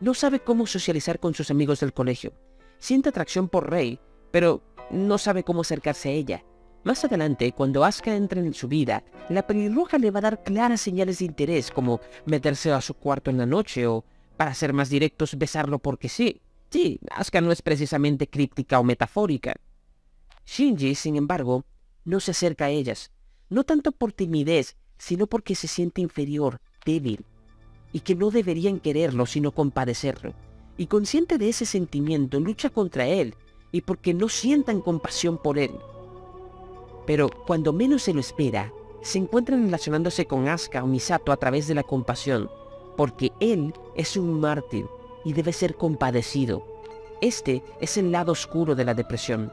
No 0.00 0.14
sabe 0.14 0.40
cómo 0.40 0.66
socializar 0.66 1.20
con 1.20 1.34
sus 1.34 1.50
amigos 1.50 1.80
del 1.80 1.92
colegio. 1.92 2.32
Siente 2.78 3.10
atracción 3.10 3.48
por 3.48 3.70
Rey, 3.70 4.00
pero 4.32 4.62
no 4.90 5.18
sabe 5.18 5.44
cómo 5.44 5.60
acercarse 5.60 6.08
a 6.08 6.12
ella. 6.12 6.44
Más 6.82 7.04
adelante, 7.04 7.52
cuando 7.52 7.84
Asuka 7.84 8.16
entra 8.16 8.40
en 8.40 8.54
su 8.54 8.66
vida, 8.66 9.04
la 9.28 9.46
pelirroja 9.46 9.98
le 9.98 10.10
va 10.10 10.18
a 10.18 10.22
dar 10.22 10.42
claras 10.42 10.80
señales 10.80 11.18
de 11.18 11.26
interés, 11.26 11.70
como 11.70 12.00
meterse 12.24 12.72
a 12.72 12.80
su 12.80 12.94
cuarto 12.94 13.30
en 13.30 13.38
la 13.38 13.46
noche 13.46 13.86
o, 13.86 14.04
para 14.36 14.54
ser 14.54 14.72
más 14.72 14.88
directos, 14.88 15.36
besarlo 15.36 15.78
porque 15.78 16.08
sí. 16.08 16.40
Sí, 16.70 17.00
Asuka 17.10 17.40
no 17.40 17.50
es 17.50 17.62
precisamente 17.62 18.28
críptica 18.28 18.78
o 18.78 18.84
metafórica. 18.84 19.56
Shinji, 20.46 20.94
sin 20.94 21.16
embargo, 21.16 21.64
no 22.04 22.20
se 22.20 22.30
acerca 22.30 22.66
a 22.66 22.70
ellas, 22.70 23.10
no 23.48 23.64
tanto 23.64 23.90
por 23.90 24.12
timidez, 24.12 24.76
sino 24.96 25.26
porque 25.26 25.56
se 25.56 25.66
siente 25.66 26.00
inferior, 26.00 26.60
débil, 26.86 27.24
y 27.92 28.00
que 28.00 28.14
no 28.14 28.30
deberían 28.30 28.78
quererlo 28.78 29.26
sino 29.26 29.50
compadecerlo. 29.50 30.32
Y 30.76 30.86
consciente 30.86 31.38
de 31.38 31.48
ese 31.48 31.66
sentimiento, 31.66 32.38
lucha 32.38 32.70
contra 32.70 33.06
él, 33.06 33.34
y 33.72 33.80
porque 33.80 34.14
no 34.14 34.28
sientan 34.28 34.80
compasión 34.80 35.38
por 35.38 35.58
él. 35.58 35.72
Pero 37.04 37.28
cuando 37.46 37.72
menos 37.72 38.02
se 38.02 38.14
lo 38.14 38.20
espera, 38.20 38.72
se 39.02 39.18
encuentran 39.18 39.64
relacionándose 39.64 40.26
con 40.26 40.46
Asuka 40.46 40.84
o 40.84 40.86
Misato 40.86 41.32
a 41.32 41.36
través 41.36 41.66
de 41.66 41.74
la 41.74 41.82
compasión, 41.82 42.48
porque 42.96 43.32
él 43.40 43.74
es 43.96 44.16
un 44.16 44.38
mártir 44.38 44.86
y 45.24 45.32
debe 45.32 45.52
ser 45.52 45.76
compadecido. 45.76 46.64
Este 47.20 47.62
es 47.80 47.96
el 47.96 48.12
lado 48.12 48.32
oscuro 48.32 48.74
de 48.74 48.84
la 48.84 48.94
depresión, 48.94 49.52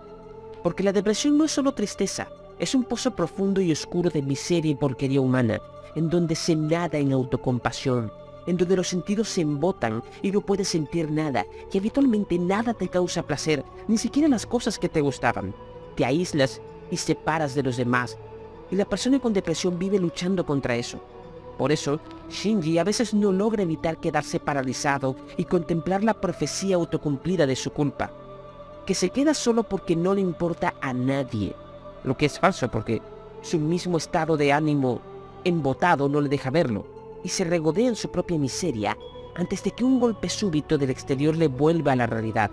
porque 0.64 0.84
la 0.84 0.94
depresión 0.94 1.38
no 1.38 1.46
es 1.46 1.52
solo 1.52 1.74
tristeza, 1.74 2.30
es 2.60 2.74
un 2.74 2.84
pozo 2.84 3.16
profundo 3.16 3.62
y 3.62 3.72
oscuro 3.72 4.10
de 4.10 4.22
miseria 4.22 4.72
y 4.72 4.76
porquería 4.76 5.22
humana, 5.22 5.62
en 5.96 6.10
donde 6.10 6.36
se 6.36 6.56
nada 6.56 6.98
en 6.98 7.12
autocompasión, 7.12 8.12
en 8.48 8.58
donde 8.58 8.78
los 8.78 8.88
sentidos 8.88 9.28
se 9.28 9.42
embotan 9.42 10.02
y 10.22 10.32
no 10.32 10.42
puedes 10.42 10.70
sentir 10.70 11.12
nada, 11.12 11.46
y 11.72 11.78
habitualmente 11.78 12.40
nada 12.40 12.74
te 12.74 12.88
causa 12.88 13.28
placer, 13.28 13.64
ni 13.88 13.98
siquiera 13.98 14.30
las 14.30 14.46
cosas 14.46 14.80
que 14.80 14.90
te 14.90 15.02
gustaban. 15.02 15.54
Te 15.96 16.06
aíslas 16.06 16.62
y 16.90 16.98
separas 16.98 17.54
de 17.54 17.64
los 17.64 17.78
demás, 17.78 18.18
y 18.72 18.76
la 18.76 18.86
persona 18.86 19.20
con 19.20 19.34
depresión 19.34 19.78
vive 19.78 20.00
luchando 20.00 20.46
contra 20.46 20.76
eso. 20.76 21.00
Por 21.58 21.72
eso, 21.72 22.00
Shinji 22.30 22.78
a 22.78 22.84
veces 22.84 23.14
no 23.14 23.32
logra 23.32 23.64
evitar 23.64 23.98
quedarse 23.98 24.40
paralizado 24.40 25.16
y 25.38 25.46
contemplar 25.46 26.04
la 26.04 26.14
profecía 26.14 26.76
autocumplida 26.76 27.48
de 27.48 27.56
su 27.56 27.72
culpa, 27.72 28.12
que 28.86 28.94
se 28.94 29.10
queda 29.10 29.34
solo 29.34 29.64
porque 29.64 29.96
no 29.96 30.14
le 30.14 30.22
importa 30.22 30.76
a 30.82 30.94
nadie, 30.94 31.56
lo 32.04 32.16
que 32.16 32.28
es 32.28 32.40
falso 32.40 32.70
porque 32.70 33.02
su 33.42 33.60
mismo 33.60 33.98
estado 33.98 34.38
de 34.38 34.54
ánimo 34.54 35.02
embotado 35.44 36.08
no 36.08 36.22
le 36.22 36.30
deja 36.30 36.50
verlo, 36.50 36.86
y 37.24 37.30
se 37.30 37.44
regodea 37.44 37.88
en 37.88 37.96
su 37.96 38.12
propia 38.12 38.38
miseria 38.38 38.98
antes 39.36 39.64
de 39.64 39.72
que 39.72 39.84
un 39.84 40.00
golpe 40.00 40.30
súbito 40.30 40.78
del 40.78 40.90
exterior 40.90 41.36
le 41.36 41.48
vuelva 41.48 41.94
a 41.94 41.96
la 41.96 42.08
realidad. 42.08 42.52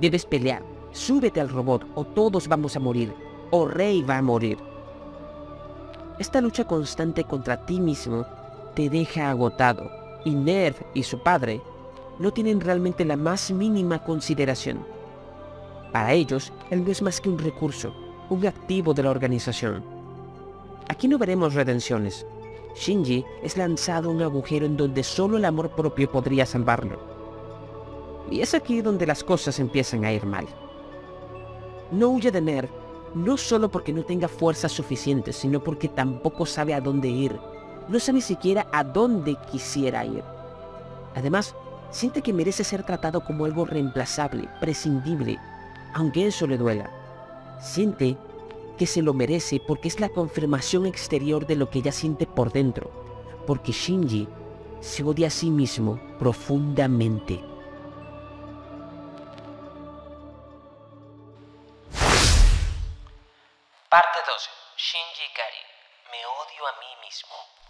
Debes 0.00 0.26
pelear, 0.26 0.62
súbete 0.92 1.40
al 1.40 1.48
robot 1.48 1.84
o 1.94 2.04
todos 2.04 2.48
vamos 2.48 2.76
a 2.76 2.80
morir, 2.80 3.14
o 3.50 3.66
Rey 3.66 4.02
va 4.02 4.18
a 4.18 4.22
morir. 4.22 4.58
Esta 6.18 6.40
lucha 6.40 6.64
constante 6.64 7.24
contra 7.24 7.64
ti 7.64 7.78
mismo 7.80 8.26
te 8.76 8.90
deja 8.90 9.30
agotado, 9.30 9.90
y 10.24 10.34
Nerv 10.34 10.76
y 10.92 11.02
su 11.02 11.18
padre 11.18 11.62
no 12.18 12.30
tienen 12.30 12.60
realmente 12.60 13.06
la 13.06 13.16
más 13.16 13.50
mínima 13.50 14.04
consideración. 14.04 14.84
Para 15.92 16.12
ellos, 16.12 16.52
él 16.70 16.84
no 16.84 16.90
es 16.90 17.00
más 17.00 17.20
que 17.20 17.30
un 17.30 17.38
recurso, 17.38 17.94
un 18.28 18.46
activo 18.46 18.92
de 18.92 19.02
la 19.02 19.10
organización. 19.10 19.82
Aquí 20.88 21.08
no 21.08 21.16
veremos 21.16 21.54
redenciones. 21.54 22.26
Shinji 22.74 23.24
es 23.42 23.56
lanzado 23.56 24.10
a 24.10 24.12
un 24.12 24.20
agujero 24.20 24.66
en 24.66 24.76
donde 24.76 25.02
solo 25.02 25.38
el 25.38 25.46
amor 25.46 25.70
propio 25.70 26.12
podría 26.12 26.44
salvarlo. 26.44 27.00
Y 28.30 28.42
es 28.42 28.52
aquí 28.52 28.82
donde 28.82 29.06
las 29.06 29.24
cosas 29.24 29.58
empiezan 29.58 30.04
a 30.04 30.12
ir 30.12 30.26
mal. 30.26 30.46
No 31.90 32.10
huye 32.10 32.30
de 32.30 32.42
Nerv, 32.42 32.68
no 33.14 33.38
solo 33.38 33.70
porque 33.70 33.94
no 33.94 34.04
tenga 34.04 34.28
fuerzas 34.28 34.72
suficientes, 34.72 35.36
sino 35.36 35.64
porque 35.64 35.88
tampoco 35.88 36.44
sabe 36.44 36.74
a 36.74 36.80
dónde 36.82 37.08
ir. 37.08 37.40
No 37.88 38.00
sabe 38.00 38.20
siquiera 38.20 38.66
a 38.72 38.82
dónde 38.82 39.36
quisiera 39.50 40.04
ir. 40.04 40.24
Además, 41.14 41.54
siente 41.90 42.22
que 42.22 42.32
merece 42.32 42.64
ser 42.64 42.82
tratado 42.82 43.22
como 43.22 43.44
algo 43.44 43.64
reemplazable, 43.64 44.48
prescindible, 44.60 45.38
aunque 45.94 46.26
eso 46.26 46.46
le 46.46 46.58
duela. 46.58 46.90
Siente 47.60 48.16
que 48.76 48.86
se 48.86 49.02
lo 49.02 49.14
merece 49.14 49.60
porque 49.66 49.88
es 49.88 50.00
la 50.00 50.08
confirmación 50.08 50.86
exterior 50.86 51.46
de 51.46 51.56
lo 51.56 51.70
que 51.70 51.78
ella 51.78 51.92
siente 51.92 52.26
por 52.26 52.52
dentro, 52.52 52.90
porque 53.46 53.72
Shinji 53.72 54.28
se 54.80 55.02
odia 55.02 55.28
a 55.28 55.30
sí 55.30 55.50
mismo 55.50 55.98
profundamente. 56.18 57.40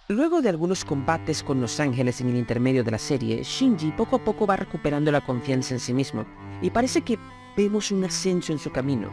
Luego 0.08 0.40
de 0.40 0.48
algunos 0.48 0.84
combates 0.84 1.42
con 1.42 1.60
los 1.60 1.80
ángeles 1.80 2.20
en 2.20 2.28
el 2.28 2.36
intermedio 2.36 2.84
de 2.84 2.92
la 2.92 2.98
serie, 2.98 3.42
Shinji 3.42 3.90
poco 3.90 4.14
a 4.14 4.18
poco 4.20 4.46
va 4.46 4.54
recuperando 4.54 5.10
la 5.10 5.20
confianza 5.20 5.75
en 5.75 5.80
sí 5.80 5.92
mismo, 5.92 6.25
y 6.62 6.70
parece 6.70 7.00
que 7.00 7.18
vemos 7.56 7.90
un 7.90 8.04
ascenso 8.04 8.52
en 8.52 8.60
su 8.60 8.70
camino, 8.70 9.10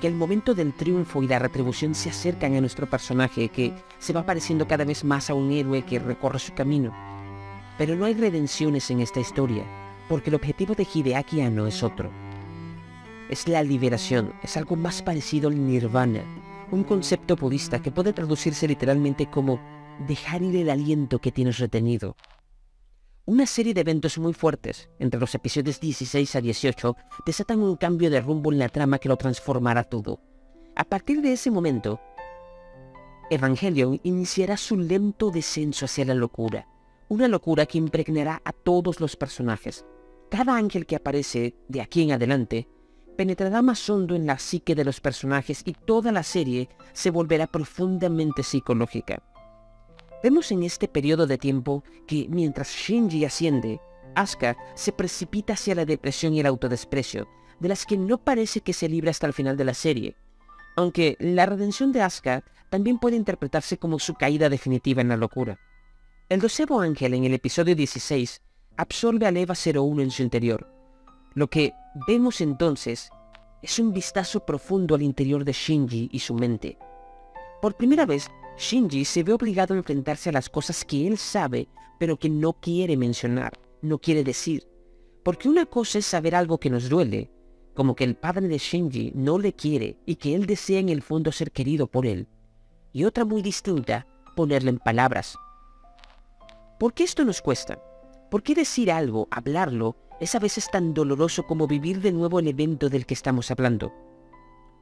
que 0.00 0.08
el 0.08 0.16
momento 0.16 0.52
del 0.52 0.72
triunfo 0.72 1.22
y 1.22 1.28
la 1.28 1.38
retribución 1.38 1.94
se 1.94 2.10
acercan 2.10 2.56
a 2.56 2.60
nuestro 2.60 2.90
personaje, 2.90 3.50
que 3.50 3.72
se 4.00 4.12
va 4.12 4.26
pareciendo 4.26 4.66
cada 4.66 4.84
vez 4.84 5.04
más 5.04 5.30
a 5.30 5.34
un 5.34 5.52
héroe 5.52 5.82
que 5.82 6.00
recorre 6.00 6.40
su 6.40 6.52
camino. 6.54 6.92
Pero 7.78 7.94
no 7.94 8.04
hay 8.04 8.14
redenciones 8.14 8.90
en 8.90 8.98
esta 8.98 9.20
historia, 9.20 9.62
porque 10.08 10.30
el 10.30 10.34
objetivo 10.34 10.74
de 10.74 10.88
Hideaki 10.92 11.40
Anno 11.40 11.68
es 11.68 11.84
otro. 11.84 12.10
Es 13.28 13.46
la 13.46 13.62
liberación, 13.62 14.32
es 14.42 14.56
algo 14.56 14.74
más 14.74 15.02
parecido 15.02 15.50
al 15.50 15.64
nirvana, 15.68 16.24
un 16.72 16.82
concepto 16.82 17.36
budista 17.36 17.80
que 17.80 17.92
puede 17.92 18.12
traducirse 18.12 18.66
literalmente 18.66 19.26
como 19.26 19.60
dejar 20.06 20.42
ir 20.42 20.56
el 20.56 20.70
aliento 20.70 21.18
que 21.18 21.32
tienes 21.32 21.58
retenido. 21.58 22.16
Una 23.24 23.46
serie 23.46 23.72
de 23.72 23.82
eventos 23.82 24.18
muy 24.18 24.32
fuertes, 24.32 24.90
entre 24.98 25.20
los 25.20 25.34
episodios 25.34 25.78
16 25.78 26.36
a 26.36 26.40
18, 26.40 26.96
desatan 27.24 27.60
un 27.60 27.76
cambio 27.76 28.10
de 28.10 28.20
rumbo 28.20 28.52
en 28.52 28.58
la 28.58 28.68
trama 28.68 28.98
que 28.98 29.08
lo 29.08 29.16
transformará 29.16 29.84
todo. 29.84 30.20
A 30.74 30.84
partir 30.84 31.22
de 31.22 31.32
ese 31.32 31.50
momento, 31.50 32.00
Evangelion 33.30 34.00
iniciará 34.02 34.56
su 34.56 34.76
lento 34.76 35.30
descenso 35.30 35.84
hacia 35.84 36.04
la 36.04 36.14
locura, 36.14 36.66
una 37.08 37.28
locura 37.28 37.66
que 37.66 37.78
impregnará 37.78 38.42
a 38.44 38.52
todos 38.52 39.00
los 39.00 39.16
personajes. 39.16 39.84
Cada 40.28 40.56
ángel 40.56 40.86
que 40.86 40.96
aparece 40.96 41.54
de 41.68 41.80
aquí 41.80 42.02
en 42.02 42.12
adelante 42.12 42.68
penetrará 43.16 43.62
más 43.62 43.88
hondo 43.88 44.16
en 44.16 44.26
la 44.26 44.38
psique 44.38 44.74
de 44.74 44.84
los 44.84 45.00
personajes 45.00 45.62
y 45.64 45.74
toda 45.74 46.10
la 46.10 46.22
serie 46.22 46.68
se 46.92 47.10
volverá 47.10 47.46
profundamente 47.46 48.42
psicológica. 48.42 49.22
Vemos 50.22 50.52
en 50.52 50.62
este 50.62 50.86
periodo 50.86 51.26
de 51.26 51.36
tiempo 51.36 51.82
que 52.06 52.26
mientras 52.28 52.68
Shinji 52.68 53.24
asciende, 53.24 53.80
Asuka 54.14 54.56
se 54.74 54.92
precipita 54.92 55.54
hacia 55.54 55.74
la 55.74 55.84
depresión 55.84 56.32
y 56.34 56.40
el 56.40 56.46
autodesprecio, 56.46 57.26
de 57.58 57.68
las 57.68 57.86
que 57.86 57.96
no 57.96 58.18
parece 58.18 58.60
que 58.60 58.72
se 58.72 58.88
libre 58.88 59.10
hasta 59.10 59.26
el 59.26 59.32
final 59.32 59.56
de 59.56 59.64
la 59.64 59.74
serie. 59.74 60.16
Aunque 60.76 61.16
la 61.18 61.46
redención 61.46 61.92
de 61.92 62.02
Asuka 62.02 62.44
también 62.70 62.98
puede 62.98 63.16
interpretarse 63.16 63.78
como 63.78 63.98
su 63.98 64.14
caída 64.14 64.48
definitiva 64.48 65.02
en 65.02 65.08
la 65.08 65.16
locura. 65.16 65.58
El 66.28 66.40
doceavo 66.40 66.80
ángel 66.80 67.14
en 67.14 67.24
el 67.24 67.34
episodio 67.34 67.74
16 67.74 68.40
absorbe 68.76 69.26
al 69.26 69.36
Eva 69.36 69.54
01 69.54 70.02
en 70.02 70.10
su 70.10 70.22
interior. 70.22 70.72
Lo 71.34 71.48
que 71.48 71.72
vemos 72.06 72.40
entonces 72.40 73.10
es 73.60 73.78
un 73.78 73.92
vistazo 73.92 74.46
profundo 74.46 74.94
al 74.94 75.02
interior 75.02 75.44
de 75.44 75.52
Shinji 75.52 76.08
y 76.12 76.18
su 76.20 76.34
mente. 76.34 76.78
Por 77.60 77.76
primera 77.76 78.06
vez, 78.06 78.28
Shinji 78.58 79.04
se 79.04 79.22
ve 79.22 79.32
obligado 79.32 79.74
a 79.74 79.76
enfrentarse 79.76 80.28
a 80.28 80.32
las 80.32 80.48
cosas 80.48 80.84
que 80.84 81.06
él 81.06 81.18
sabe, 81.18 81.68
pero 81.98 82.18
que 82.18 82.28
no 82.28 82.54
quiere 82.54 82.96
mencionar, 82.96 83.58
no 83.80 83.98
quiere 83.98 84.24
decir. 84.24 84.66
Porque 85.22 85.48
una 85.48 85.66
cosa 85.66 85.98
es 85.98 86.06
saber 86.06 86.34
algo 86.34 86.58
que 86.58 86.70
nos 86.70 86.88
duele, 86.88 87.30
como 87.74 87.94
que 87.94 88.04
el 88.04 88.16
padre 88.16 88.48
de 88.48 88.58
Shinji 88.58 89.12
no 89.14 89.38
le 89.38 89.54
quiere 89.54 89.98
y 90.04 90.16
que 90.16 90.34
él 90.34 90.46
desea 90.46 90.80
en 90.80 90.88
el 90.88 91.02
fondo 91.02 91.32
ser 91.32 91.52
querido 91.52 91.86
por 91.86 92.06
él. 92.06 92.28
Y 92.92 93.04
otra 93.04 93.24
muy 93.24 93.40
distinta, 93.40 94.06
ponerle 94.36 94.70
en 94.70 94.78
palabras. 94.78 95.36
¿Por 96.78 96.92
qué 96.92 97.04
esto 97.04 97.24
nos 97.24 97.40
cuesta? 97.40 97.78
¿Por 98.30 98.42
qué 98.42 98.54
decir 98.54 98.90
algo, 98.90 99.28
hablarlo, 99.30 99.96
es 100.20 100.34
a 100.34 100.38
veces 100.38 100.68
tan 100.70 100.94
doloroso 100.94 101.44
como 101.46 101.66
vivir 101.66 102.00
de 102.00 102.12
nuevo 102.12 102.40
el 102.40 102.48
evento 102.48 102.88
del 102.88 103.06
que 103.06 103.14
estamos 103.14 103.50
hablando? 103.50 103.92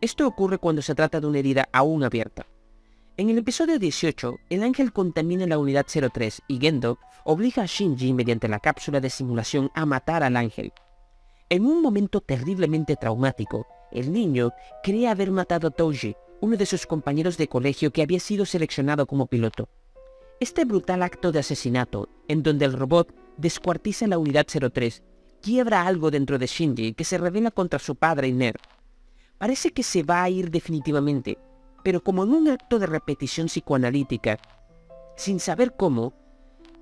Esto 0.00 0.26
ocurre 0.26 0.58
cuando 0.58 0.82
se 0.82 0.94
trata 0.94 1.20
de 1.20 1.26
una 1.26 1.38
herida 1.38 1.68
aún 1.72 2.02
abierta. 2.02 2.46
En 3.20 3.28
el 3.28 3.36
episodio 3.36 3.78
18, 3.78 4.38
el 4.48 4.62
ángel 4.62 4.94
contamina 4.94 5.46
la 5.46 5.58
unidad 5.58 5.84
03 5.84 6.40
y 6.48 6.58
Gendo 6.58 6.98
obliga 7.24 7.64
a 7.64 7.66
Shinji 7.66 8.14
mediante 8.14 8.48
la 8.48 8.60
cápsula 8.60 8.98
de 8.98 9.10
simulación 9.10 9.70
a 9.74 9.84
matar 9.84 10.22
al 10.22 10.38
ángel. 10.38 10.72
En 11.50 11.66
un 11.66 11.82
momento 11.82 12.22
terriblemente 12.22 12.96
traumático, 12.96 13.66
el 13.92 14.10
niño 14.10 14.52
cree 14.82 15.06
haber 15.06 15.32
matado 15.32 15.68
a 15.68 15.70
Toji, 15.70 16.16
uno 16.40 16.56
de 16.56 16.64
sus 16.64 16.86
compañeros 16.86 17.36
de 17.36 17.46
colegio 17.46 17.92
que 17.92 18.00
había 18.00 18.20
sido 18.20 18.46
seleccionado 18.46 19.04
como 19.06 19.26
piloto. 19.26 19.68
Este 20.40 20.64
brutal 20.64 21.02
acto 21.02 21.30
de 21.30 21.40
asesinato, 21.40 22.08
en 22.26 22.42
donde 22.42 22.64
el 22.64 22.72
robot 22.72 23.14
descuartiza 23.36 24.06
la 24.06 24.16
unidad 24.16 24.46
03, 24.46 25.02
quiebra 25.42 25.86
algo 25.86 26.10
dentro 26.10 26.38
de 26.38 26.46
Shinji 26.46 26.94
que 26.94 27.04
se 27.04 27.18
revela 27.18 27.50
contra 27.50 27.80
su 27.80 27.96
padre 27.96 28.28
y 28.28 28.32
Ner. 28.32 28.56
Parece 29.36 29.72
que 29.72 29.82
se 29.82 30.04
va 30.04 30.22
a 30.22 30.30
ir 30.30 30.50
definitivamente, 30.50 31.36
pero 31.82 32.02
como 32.02 32.24
en 32.24 32.32
un 32.32 32.48
acto 32.48 32.78
de 32.78 32.86
repetición 32.86 33.46
psicoanalítica, 33.46 34.38
sin 35.16 35.40
saber 35.40 35.76
cómo, 35.76 36.14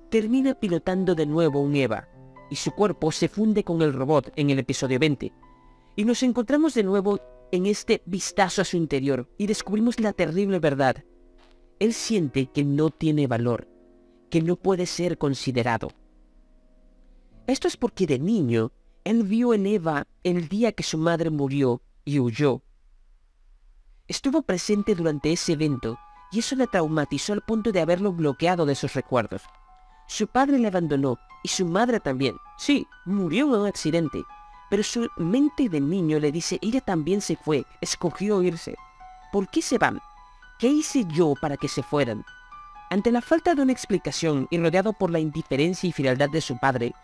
termina 0.09 0.55
pilotando 0.55 1.15
de 1.15 1.25
nuevo 1.25 1.61
un 1.61 1.75
Eva, 1.75 2.07
y 2.49 2.55
su 2.55 2.71
cuerpo 2.71 3.11
se 3.11 3.27
funde 3.27 3.63
con 3.63 3.81
el 3.81 3.93
robot 3.93 4.31
en 4.35 4.49
el 4.49 4.59
episodio 4.59 4.99
20. 4.99 5.31
Y 5.95 6.05
nos 6.05 6.23
encontramos 6.23 6.73
de 6.73 6.83
nuevo 6.83 7.19
en 7.51 7.65
este 7.65 8.01
vistazo 8.05 8.61
a 8.61 8.65
su 8.65 8.77
interior 8.77 9.29
y 9.37 9.47
descubrimos 9.47 9.99
la 9.99 10.13
terrible 10.13 10.59
verdad. 10.59 11.03
Él 11.79 11.93
siente 11.93 12.47
que 12.47 12.63
no 12.63 12.89
tiene 12.89 13.27
valor, 13.27 13.67
que 14.29 14.41
no 14.41 14.55
puede 14.55 14.85
ser 14.85 15.17
considerado. 15.17 15.89
Esto 17.47 17.67
es 17.67 17.77
porque 17.77 18.05
de 18.05 18.19
niño, 18.19 18.71
él 19.03 19.23
vio 19.23 19.53
en 19.53 19.65
Eva 19.65 20.07
el 20.23 20.47
día 20.49 20.71
que 20.71 20.83
su 20.83 20.97
madre 20.97 21.29
murió 21.29 21.81
y 22.05 22.19
huyó. 22.19 22.61
Estuvo 24.09 24.41
presente 24.41 24.95
durante 24.95 25.31
ese 25.31 25.53
evento 25.53 25.99
y 26.31 26.39
eso 26.39 26.55
le 26.55 26.65
traumatizó 26.65 27.33
al 27.33 27.41
punto 27.41 27.71
de 27.71 27.79
haberlo 27.79 28.11
bloqueado 28.11 28.65
de 28.65 28.73
sus 28.73 28.95
recuerdos. 28.95 29.43
Su 30.07 30.27
padre 30.27 30.57
le 30.57 30.67
abandonó 30.67 31.19
y 31.43 31.49
su 31.49 31.63
madre 31.63 31.99
también. 31.99 32.35
Sí, 32.57 32.87
murió 33.05 33.45
en 33.45 33.61
un 33.61 33.67
accidente, 33.67 34.23
pero 34.71 34.81
su 34.81 35.07
mente 35.17 35.69
de 35.69 35.79
niño 35.79 36.19
le 36.19 36.31
dice, 36.31 36.57
ella 36.63 36.81
también 36.81 37.21
se 37.21 37.35
fue, 37.35 37.67
escogió 37.81 38.41
irse. 38.41 38.75
¿Por 39.31 39.47
qué 39.47 39.61
se 39.61 39.77
van? 39.77 40.01
¿Qué 40.57 40.67
hice 40.69 41.05
yo 41.05 41.35
para 41.39 41.55
que 41.55 41.67
se 41.67 41.83
fueran? 41.83 42.25
Ante 42.89 43.11
la 43.11 43.21
falta 43.21 43.53
de 43.53 43.61
una 43.61 43.71
explicación 43.71 44.47
y 44.49 44.57
rodeado 44.57 44.93
por 44.93 45.11
la 45.11 45.19
indiferencia 45.19 45.87
y 45.87 45.91
frialdad 45.91 46.31
de 46.31 46.41
su 46.41 46.57
padre, 46.57 46.95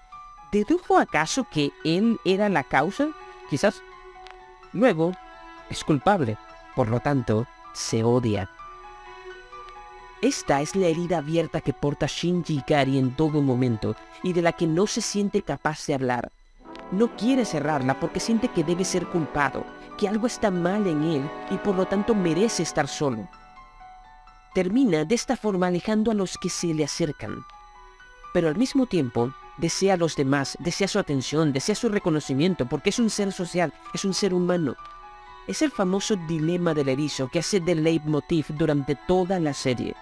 ¿dedujo 0.51 0.97
acaso 0.97 1.45
que 1.51 1.71
él 1.83 2.19
era 2.25 2.49
la 2.49 2.63
causa? 2.63 3.09
Quizás. 3.47 3.83
Luego, 4.73 5.11
es 5.69 5.83
culpable. 5.83 6.35
Por 6.75 6.89
lo 6.89 6.99
tanto, 6.99 7.47
se 7.73 8.03
odia. 8.03 8.49
Esta 10.21 10.61
es 10.61 10.75
la 10.75 10.87
herida 10.87 11.19
abierta 11.19 11.61
que 11.61 11.73
porta 11.73 12.07
Shinji 12.07 12.57
Ikari 12.57 12.97
en 12.97 13.15
todo 13.15 13.41
momento 13.41 13.95
y 14.23 14.33
de 14.33 14.41
la 14.41 14.53
que 14.53 14.65
no 14.65 14.87
se 14.87 15.01
siente 15.01 15.41
capaz 15.41 15.85
de 15.87 15.93
hablar. 15.93 16.31
No 16.91 17.15
quiere 17.15 17.45
cerrarla 17.45 17.99
porque 17.99 18.19
siente 18.19 18.47
que 18.47 18.63
debe 18.63 18.85
ser 18.85 19.07
culpado, 19.07 19.65
que 19.97 20.07
algo 20.07 20.27
está 20.27 20.51
mal 20.51 20.87
en 20.87 21.03
él 21.03 21.29
y 21.51 21.57
por 21.57 21.75
lo 21.75 21.85
tanto 21.85 22.15
merece 22.15 22.63
estar 22.63 22.87
solo. 22.87 23.27
Termina 24.53 25.05
de 25.05 25.15
esta 25.15 25.35
forma 25.35 25.67
alejando 25.67 26.11
a 26.11 26.13
los 26.13 26.37
que 26.37 26.49
se 26.49 26.73
le 26.73 26.83
acercan. 26.83 27.45
Pero 28.33 28.47
al 28.47 28.55
mismo 28.55 28.85
tiempo, 28.85 29.33
desea 29.57 29.93
a 29.93 29.97
los 29.97 30.15
demás, 30.15 30.57
desea 30.59 30.87
su 30.87 30.99
atención, 30.99 31.53
desea 31.53 31.75
su 31.75 31.89
reconocimiento 31.89 32.65
porque 32.65 32.89
es 32.89 32.99
un 32.99 33.09
ser 33.09 33.31
social, 33.31 33.73
es 33.93 34.05
un 34.05 34.13
ser 34.13 34.33
humano. 34.33 34.75
Es 35.47 35.61
el 35.61 35.69
famoso 35.69 36.15
dilema 36.15 36.73
del 36.73 36.89
erizo 36.89 37.27
que 37.27 37.39
hace 37.39 37.59
de 37.59 37.75
leitmotiv 37.75 38.47
durante 38.49 38.95
toda 38.95 39.39
la 39.39 39.53
serie. 39.53 39.95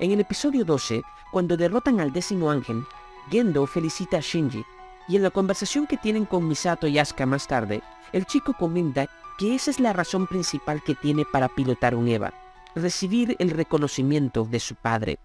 En 0.00 0.10
el 0.10 0.20
episodio 0.20 0.64
12, 0.64 1.02
cuando 1.30 1.56
derrotan 1.56 2.00
al 2.00 2.12
décimo 2.12 2.50
ángel, 2.50 2.84
Gendo 3.30 3.66
felicita 3.68 4.16
a 4.16 4.20
Shinji, 4.20 4.64
y 5.06 5.14
en 5.14 5.22
la 5.22 5.30
conversación 5.30 5.86
que 5.86 5.96
tienen 5.96 6.24
con 6.24 6.48
Misato 6.48 6.88
y 6.88 6.98
Asuka 6.98 7.24
más 7.24 7.46
tarde, 7.46 7.82
el 8.12 8.26
chico 8.26 8.52
comenta 8.58 9.08
que 9.38 9.54
esa 9.54 9.70
es 9.70 9.78
la 9.78 9.92
razón 9.92 10.26
principal 10.26 10.82
que 10.82 10.96
tiene 10.96 11.24
para 11.24 11.48
pilotar 11.48 11.94
un 11.94 12.08
EVA, 12.08 12.34
recibir 12.74 13.36
el 13.38 13.50
reconocimiento 13.50 14.44
de 14.44 14.58
su 14.58 14.74
padre. 14.74 15.18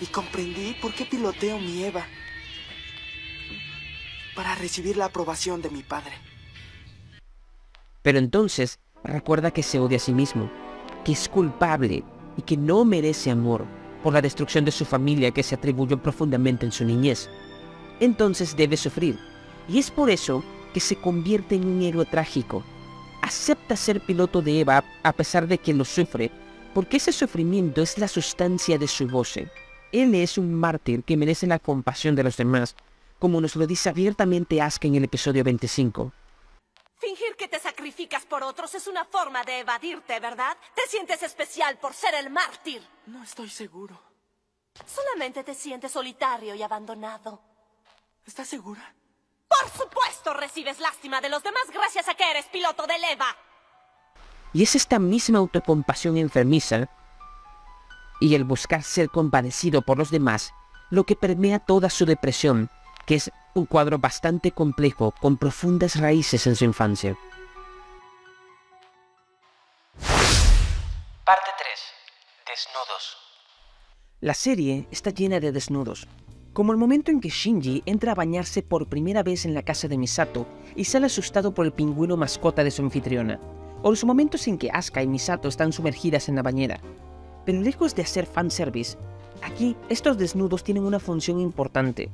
Y 0.00 0.06
comprendí 0.06 0.76
por 0.80 0.94
qué 0.94 1.04
piloteo 1.04 1.58
mi 1.58 1.82
Eva. 1.84 2.06
Para 4.36 4.54
recibir 4.54 4.96
la 4.96 5.06
aprobación 5.06 5.60
de 5.60 5.70
mi 5.70 5.82
padre. 5.82 6.12
Pero 8.04 8.18
entonces 8.18 8.78
recuerda 9.02 9.50
que 9.50 9.62
se 9.62 9.78
odia 9.78 9.96
a 9.96 10.00
sí 10.00 10.12
mismo, 10.12 10.50
que 11.04 11.12
es 11.12 11.26
culpable 11.26 12.04
y 12.36 12.42
que 12.42 12.58
no 12.58 12.84
merece 12.84 13.30
amor 13.30 13.64
por 14.02 14.12
la 14.12 14.20
destrucción 14.20 14.66
de 14.66 14.72
su 14.72 14.84
familia 14.84 15.30
que 15.30 15.42
se 15.42 15.54
atribuyó 15.54 16.00
profundamente 16.02 16.66
en 16.66 16.72
su 16.72 16.84
niñez. 16.84 17.30
Entonces 18.00 18.54
debe 18.54 18.76
sufrir, 18.76 19.18
y 19.70 19.78
es 19.78 19.90
por 19.90 20.10
eso 20.10 20.44
que 20.74 20.80
se 20.80 20.96
convierte 20.96 21.54
en 21.54 21.64
un 21.64 21.80
héroe 21.80 22.04
trágico. 22.04 22.62
Acepta 23.22 23.74
ser 23.74 24.02
piloto 24.02 24.42
de 24.42 24.60
Eva 24.60 24.84
a 25.02 25.12
pesar 25.14 25.48
de 25.48 25.56
que 25.56 25.72
lo 25.72 25.86
sufre, 25.86 26.30
porque 26.74 26.98
ese 26.98 27.10
sufrimiento 27.10 27.80
es 27.80 27.96
la 27.96 28.08
sustancia 28.08 28.76
de 28.76 28.86
su 28.86 29.08
voce. 29.08 29.48
Él 29.92 30.14
es 30.14 30.36
un 30.36 30.52
mártir 30.52 31.04
que 31.04 31.16
merece 31.16 31.46
la 31.46 31.58
compasión 31.58 32.14
de 32.16 32.24
los 32.24 32.36
demás, 32.36 32.76
como 33.18 33.40
nos 33.40 33.56
lo 33.56 33.66
dice 33.66 33.88
abiertamente 33.88 34.60
Asuka 34.60 34.88
en 34.88 34.96
el 34.96 35.04
episodio 35.04 35.42
25. 35.42 36.12
Fingir 37.04 37.36
que 37.36 37.48
te 37.48 37.58
sacrificas 37.58 38.24
por 38.24 38.42
otros 38.42 38.74
es 38.74 38.86
una 38.86 39.04
forma 39.04 39.44
de 39.44 39.58
evadirte, 39.58 40.18
¿verdad? 40.20 40.56
Te 40.74 40.86
sientes 40.88 41.22
especial 41.22 41.76
por 41.76 41.92
ser 41.92 42.14
el 42.14 42.30
mártir. 42.30 42.82
No 43.06 43.22
estoy 43.22 43.50
seguro. 43.50 44.00
Solamente 44.86 45.44
te 45.44 45.54
sientes 45.54 45.92
solitario 45.92 46.54
y 46.54 46.62
abandonado. 46.62 47.42
¿Estás 48.26 48.48
segura? 48.48 48.94
Por 49.46 49.70
supuesto 49.70 50.32
recibes 50.32 50.80
lástima 50.80 51.20
de 51.20 51.28
los 51.28 51.42
demás 51.42 51.64
gracias 51.74 52.08
a 52.08 52.14
que 52.14 52.30
eres 52.30 52.46
piloto 52.46 52.86
de 52.86 52.98
leva. 52.98 53.36
Y 54.54 54.62
es 54.62 54.74
esta 54.74 54.98
misma 54.98 55.40
autocompasión 55.40 56.16
enfermiza 56.16 56.88
y 58.18 58.34
el 58.34 58.44
buscar 58.44 58.82
ser 58.82 59.10
compadecido 59.10 59.82
por 59.82 59.98
los 59.98 60.10
demás 60.10 60.54
lo 60.88 61.04
que 61.04 61.16
permea 61.16 61.58
toda 61.58 61.90
su 61.90 62.06
depresión, 62.06 62.70
que 63.04 63.16
es 63.16 63.30
un 63.54 63.66
cuadro 63.66 63.98
bastante 63.98 64.50
complejo 64.50 65.14
con 65.20 65.36
profundas 65.36 65.96
raíces 65.96 66.46
en 66.46 66.56
su 66.56 66.64
infancia. 66.64 67.16
Parte 71.24 71.50
3. 71.58 71.70
Desnudos. 72.46 73.16
La 74.20 74.34
serie 74.34 74.86
está 74.90 75.10
llena 75.10 75.40
de 75.40 75.52
desnudos, 75.52 76.06
como 76.52 76.72
el 76.72 76.78
momento 76.78 77.10
en 77.10 77.20
que 77.20 77.28
Shinji 77.28 77.82
entra 77.86 78.12
a 78.12 78.14
bañarse 78.14 78.62
por 78.62 78.88
primera 78.88 79.22
vez 79.22 79.44
en 79.44 79.54
la 79.54 79.62
casa 79.62 79.88
de 79.88 79.98
Misato 79.98 80.46
y 80.76 80.84
sale 80.84 81.06
asustado 81.06 81.54
por 81.54 81.66
el 81.66 81.72
pingüino 81.72 82.16
mascota 82.16 82.64
de 82.64 82.70
su 82.70 82.82
anfitriona, 82.82 83.40
o 83.82 83.90
los 83.90 84.04
momentos 84.04 84.46
en 84.48 84.58
que 84.58 84.70
Asuka 84.70 85.02
y 85.02 85.06
Misato 85.06 85.48
están 85.48 85.72
sumergidas 85.72 86.28
en 86.28 86.36
la 86.36 86.42
bañera. 86.42 86.80
Pero 87.44 87.60
lejos 87.60 87.94
de 87.94 88.02
hacer 88.02 88.26
fanservice, 88.26 88.96
aquí 89.42 89.76
estos 89.88 90.16
desnudos 90.16 90.64
tienen 90.64 90.84
una 90.84 91.00
función 91.00 91.40
importante. 91.40 92.10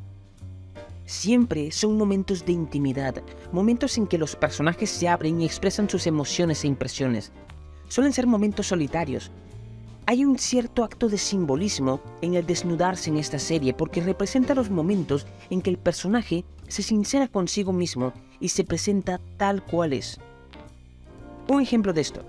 Siempre 1.10 1.72
son 1.72 1.98
momentos 1.98 2.46
de 2.46 2.52
intimidad, 2.52 3.16
momentos 3.50 3.98
en 3.98 4.06
que 4.06 4.16
los 4.16 4.36
personajes 4.36 4.88
se 4.90 5.08
abren 5.08 5.40
y 5.40 5.44
expresan 5.44 5.90
sus 5.90 6.06
emociones 6.06 6.62
e 6.62 6.68
impresiones. 6.68 7.32
Suelen 7.88 8.12
ser 8.12 8.28
momentos 8.28 8.68
solitarios. 8.68 9.32
Hay 10.06 10.24
un 10.24 10.38
cierto 10.38 10.84
acto 10.84 11.08
de 11.08 11.18
simbolismo 11.18 12.00
en 12.22 12.34
el 12.34 12.46
desnudarse 12.46 13.10
en 13.10 13.16
esta 13.16 13.40
serie 13.40 13.74
porque 13.74 14.00
representa 14.00 14.54
los 14.54 14.70
momentos 14.70 15.26
en 15.50 15.62
que 15.62 15.70
el 15.70 15.78
personaje 15.78 16.44
se 16.68 16.84
sincera 16.84 17.26
consigo 17.26 17.72
mismo 17.72 18.12
y 18.38 18.50
se 18.50 18.62
presenta 18.62 19.20
tal 19.36 19.64
cual 19.64 19.94
es. 19.94 20.20
Un 21.48 21.60
ejemplo 21.60 21.92
de 21.92 22.02
esto. 22.02 22.22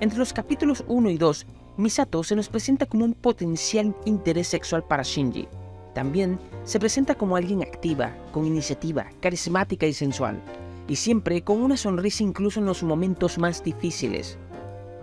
Entre 0.00 0.18
los 0.18 0.34
capítulos 0.34 0.84
1 0.88 1.08
y 1.08 1.16
2, 1.16 1.46
Misato 1.78 2.22
se 2.22 2.36
nos 2.36 2.50
presenta 2.50 2.84
como 2.84 3.06
un 3.06 3.14
potencial 3.14 3.96
interés 4.04 4.48
sexual 4.48 4.84
para 4.84 5.04
Shinji. 5.04 5.48
También 5.96 6.38
se 6.64 6.78
presenta 6.78 7.14
como 7.14 7.36
alguien 7.36 7.62
activa, 7.62 8.14
con 8.30 8.44
iniciativa, 8.44 9.08
carismática 9.20 9.86
y 9.86 9.94
sensual, 9.94 10.42
y 10.88 10.96
siempre 10.96 11.40
con 11.40 11.62
una 11.62 11.78
sonrisa 11.78 12.22
incluso 12.22 12.60
en 12.60 12.66
los 12.66 12.82
momentos 12.82 13.38
más 13.38 13.64
difíciles. 13.64 14.36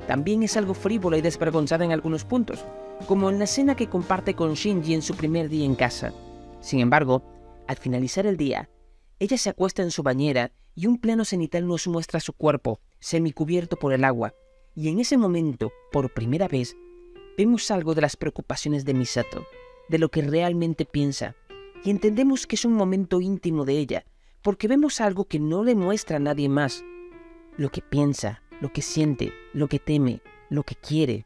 También 0.07 0.43
es 0.43 0.55
algo 0.55 0.75
frívola 0.75 1.17
y 1.17 1.21
desvergonzada 1.21 1.83
en 1.83 1.93
algunos 1.93 2.25
puntos, 2.25 2.63
como 3.07 3.31
en 3.31 3.39
la 3.39 3.45
escena 3.45 3.75
que 3.75 3.89
comparte 3.89 4.35
con 4.35 4.53
Shinji 4.53 4.93
en 4.93 5.01
su 5.01 5.15
primer 5.15 5.49
día 5.49 5.65
en 5.65 5.73
casa. 5.73 6.13
Sin 6.59 6.79
embargo, 6.79 7.23
al 7.67 7.77
finalizar 7.77 8.27
el 8.27 8.37
día, 8.37 8.69
ella 9.17 9.39
se 9.39 9.49
acuesta 9.49 9.81
en 9.81 9.89
su 9.89 10.03
bañera 10.03 10.51
y 10.75 10.85
un 10.85 10.99
plano 10.99 11.25
cenital 11.25 11.65
nos 11.65 11.87
muestra 11.87 12.19
su 12.19 12.33
cuerpo, 12.33 12.81
semicubierto 12.99 13.77
por 13.77 13.93
el 13.93 14.03
agua, 14.03 14.35
y 14.75 14.89
en 14.89 14.99
ese 14.99 15.17
momento, 15.17 15.71
por 15.91 16.13
primera 16.13 16.47
vez, 16.47 16.77
vemos 17.35 17.71
algo 17.71 17.95
de 17.95 18.01
las 18.01 18.15
preocupaciones 18.15 18.85
de 18.85 18.93
Misato, 18.93 19.43
de 19.89 19.99
lo 19.99 20.09
que 20.09 20.21
realmente 20.21 20.85
piensa, 20.85 21.35
y 21.83 21.89
entendemos 21.89 22.47
que 22.47 22.55
es 22.55 22.65
un 22.65 22.73
momento 22.73 23.21
íntimo 23.21 23.65
de 23.65 23.77
ella, 23.77 24.05
porque 24.41 24.67
vemos 24.67 25.01
algo 25.01 25.25
que 25.25 25.39
no 25.39 25.63
le 25.63 25.75
muestra 25.75 26.17
a 26.17 26.19
nadie 26.19 26.49
más, 26.49 26.83
lo 27.57 27.69
que 27.69 27.81
piensa, 27.81 28.41
lo 28.61 28.71
que 28.71 28.81
siente, 28.81 29.33
lo 29.53 29.67
que 29.67 29.79
teme, 29.79 30.21
lo 30.49 30.63
que 30.63 30.75
quiere. 30.75 31.25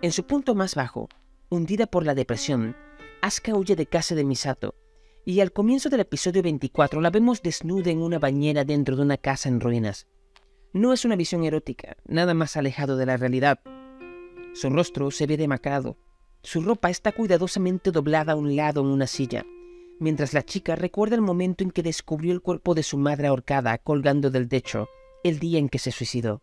En 0.00 0.12
su 0.12 0.24
punto 0.24 0.54
más 0.54 0.74
bajo, 0.74 1.08
hundida 1.48 1.86
por 1.86 2.06
la 2.06 2.14
depresión, 2.14 2.76
Asuka 3.20 3.54
huye 3.54 3.74
de 3.74 3.86
casa 3.86 4.14
de 4.14 4.24
Misato, 4.24 4.74
y 5.24 5.40
al 5.40 5.52
comienzo 5.52 5.88
del 5.90 6.00
episodio 6.00 6.42
24 6.42 7.00
la 7.00 7.10
vemos 7.10 7.42
desnuda 7.42 7.90
en 7.90 8.00
una 8.00 8.18
bañera 8.18 8.64
dentro 8.64 8.96
de 8.96 9.02
una 9.02 9.16
casa 9.16 9.48
en 9.48 9.60
ruinas. 9.60 10.06
No 10.72 10.92
es 10.92 11.04
una 11.04 11.16
visión 11.16 11.44
erótica, 11.44 11.96
nada 12.06 12.32
más 12.32 12.56
alejado 12.56 12.96
de 12.96 13.06
la 13.06 13.16
realidad. 13.16 13.60
Su 14.54 14.70
rostro 14.70 15.10
se 15.10 15.26
ve 15.26 15.36
demacrado, 15.36 15.98
su 16.42 16.60
ropa 16.60 16.90
está 16.90 17.12
cuidadosamente 17.12 17.90
doblada 17.90 18.32
a 18.32 18.36
un 18.36 18.56
lado 18.56 18.80
en 18.80 18.86
una 18.86 19.06
silla, 19.06 19.44
mientras 19.98 20.32
la 20.34 20.44
chica 20.44 20.76
recuerda 20.76 21.16
el 21.16 21.22
momento 21.22 21.64
en 21.64 21.70
que 21.70 21.82
descubrió 21.82 22.32
el 22.32 22.40
cuerpo 22.40 22.74
de 22.74 22.82
su 22.82 22.96
madre 22.96 23.28
ahorcada 23.28 23.78
colgando 23.78 24.30
del 24.30 24.48
techo, 24.48 24.88
el 25.24 25.38
día 25.38 25.58
en 25.58 25.68
que 25.68 25.78
se 25.78 25.90
suicidó. 25.90 26.42